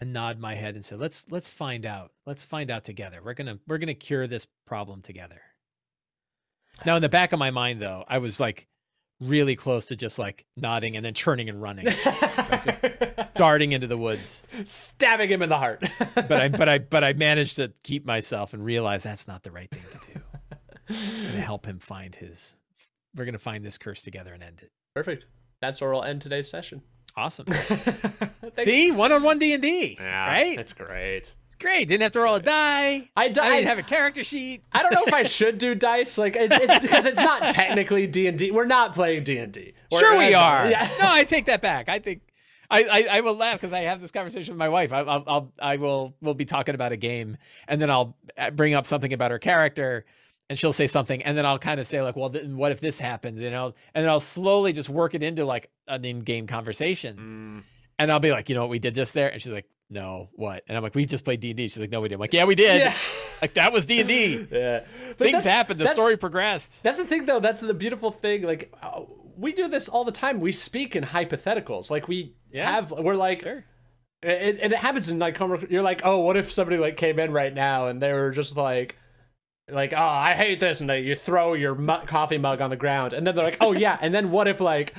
[0.00, 2.12] and nod my head and say, "Let's let's find out.
[2.26, 3.20] Let's find out together.
[3.22, 5.40] We're going to we're to cure this problem together."
[6.84, 8.66] Now in the back of my mind though, I was like
[9.20, 12.84] really close to just like nodding and then turning and running, just
[13.34, 14.42] darting into the woods.
[14.64, 15.84] Stabbing him in the heart.
[16.14, 19.50] But I but I but I managed to keep myself and realize that's not the
[19.50, 20.20] right thing to do.
[20.88, 22.56] I'm to help him find his
[23.16, 24.70] we're to find this curse together and end it.
[24.94, 25.26] Perfect.
[25.60, 26.82] That's where we'll end today's session.
[27.16, 27.46] Awesome.
[28.62, 30.56] See, one-on-one D&D, right?
[30.56, 31.34] That's great.
[31.46, 31.88] It's great.
[31.88, 33.08] Didn't have to roll a die.
[33.16, 33.50] I I died.
[33.56, 34.62] didn't have a character sheet.
[34.72, 36.18] I don't know if I should do dice.
[36.18, 38.50] Like it's it's because it's not technically D and D.
[38.50, 39.74] We're not playing D and D.
[39.92, 40.68] Sure, we are.
[40.70, 40.88] Yeah.
[41.00, 41.88] No, I take that back.
[41.88, 42.22] I think
[42.70, 44.92] I I, I will laugh because I have this conversation with my wife.
[44.92, 47.36] I, I'll, I'll I will we'll be talking about a game,
[47.68, 50.04] and then I'll uh, bring up something about her character.
[50.50, 52.80] And she'll say something, and then I'll kind of say like, "Well, then what if
[52.80, 56.48] this happens?" You know, and then I'll slowly just work it into like an in-game
[56.48, 57.16] conversation.
[57.16, 57.62] Mm.
[58.00, 58.70] And I'll be like, "You know what?
[58.70, 61.38] We did this there," and she's like, "No, what?" And I'm like, "We just played
[61.38, 62.80] D and D." She's like, "No, we didn't I'm like, "Yeah, we did.
[62.80, 62.94] Yeah.
[63.40, 64.46] Like that was D and D.
[64.52, 64.80] Yeah.
[65.16, 65.80] But Things happened.
[65.80, 67.38] The story progressed." That's the thing, though.
[67.40, 68.42] That's the beautiful thing.
[68.42, 69.02] Like, uh,
[69.36, 70.40] we do this all the time.
[70.40, 71.90] We speak in hypotheticals.
[71.90, 72.70] Like, we Yeah.
[72.70, 73.64] have, we're like, Sure.
[74.22, 75.38] it, and it happens in like,
[75.70, 78.56] you're like, oh, what if somebody like came in right now and they were just
[78.56, 78.96] like,
[79.72, 82.76] like, oh, I hate this, and they, you throw your mu- coffee mug on the
[82.76, 84.94] ground, and then they're like, oh yeah, and then what if like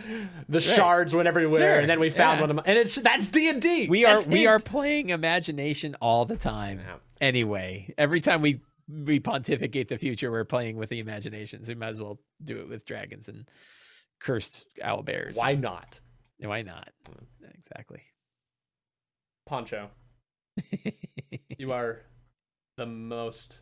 [0.50, 2.42] the shards went everywhere, Sure, and then we found yeah.
[2.42, 3.88] one of them, and it's that's D and D.
[3.88, 6.80] We are we are playing imagination all the time.
[6.80, 6.96] Yeah.
[7.20, 11.68] Anyway, every time we we pontificate the future, we're playing with the imaginations.
[11.68, 13.48] So we might as well do it with dragons and
[14.20, 15.38] cursed owl bears.
[15.38, 16.00] Why not?
[16.40, 16.90] Why not?
[17.58, 18.02] Exactly.
[19.46, 19.90] Poncho,
[21.58, 22.02] you are
[22.78, 23.62] the most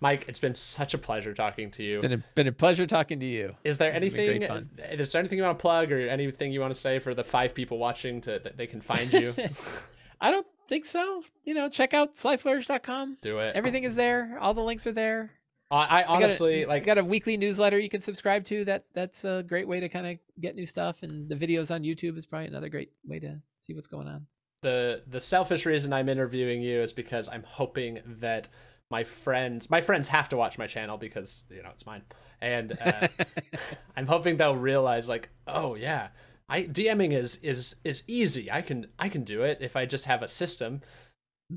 [0.00, 1.88] Mike, it's been such a pleasure talking to you.
[1.90, 3.54] It's been a, been a pleasure talking to you.
[3.64, 4.42] Is there This anything?
[4.42, 7.24] Is there anything you want to plug, or anything you want to say for the
[7.24, 9.34] five people watching to that they can find you?
[10.20, 11.22] I don't think so.
[11.44, 13.18] You know, check out slyflourish.com.
[13.20, 13.54] Do it.
[13.54, 14.38] Everything is there.
[14.40, 15.32] All the links are there.
[15.70, 16.84] I, I I got a- honestly like.
[16.84, 18.64] got a weekly newsletter you can subscribe to.
[18.64, 21.02] That that's a great way to kind of get new stuff.
[21.02, 24.26] And the videos on YouTube is probably another great way to see what's going on.
[24.62, 28.48] The the selfish reason I'm interviewing you is because I'm hoping that
[28.90, 32.02] my friends my friends have to watch my channel because you know it's mine
[32.40, 33.08] and uh,
[33.96, 36.08] I'm hoping they'll realize like oh yeah
[36.48, 40.06] I DMing is is is easy I can I can do it if I just
[40.06, 40.80] have a system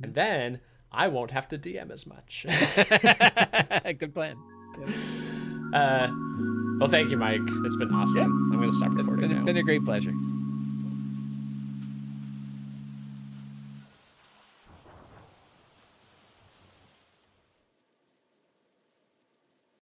[0.01, 0.59] and then
[0.91, 2.45] I won't have to DM as much
[3.97, 4.37] Good plan.
[5.73, 6.11] uh
[6.79, 8.23] well thank you Mike it's been awesome Yeah.
[8.55, 9.43] I'm gonna stop recording Been, now.
[9.45, 10.13] been a great pleasure.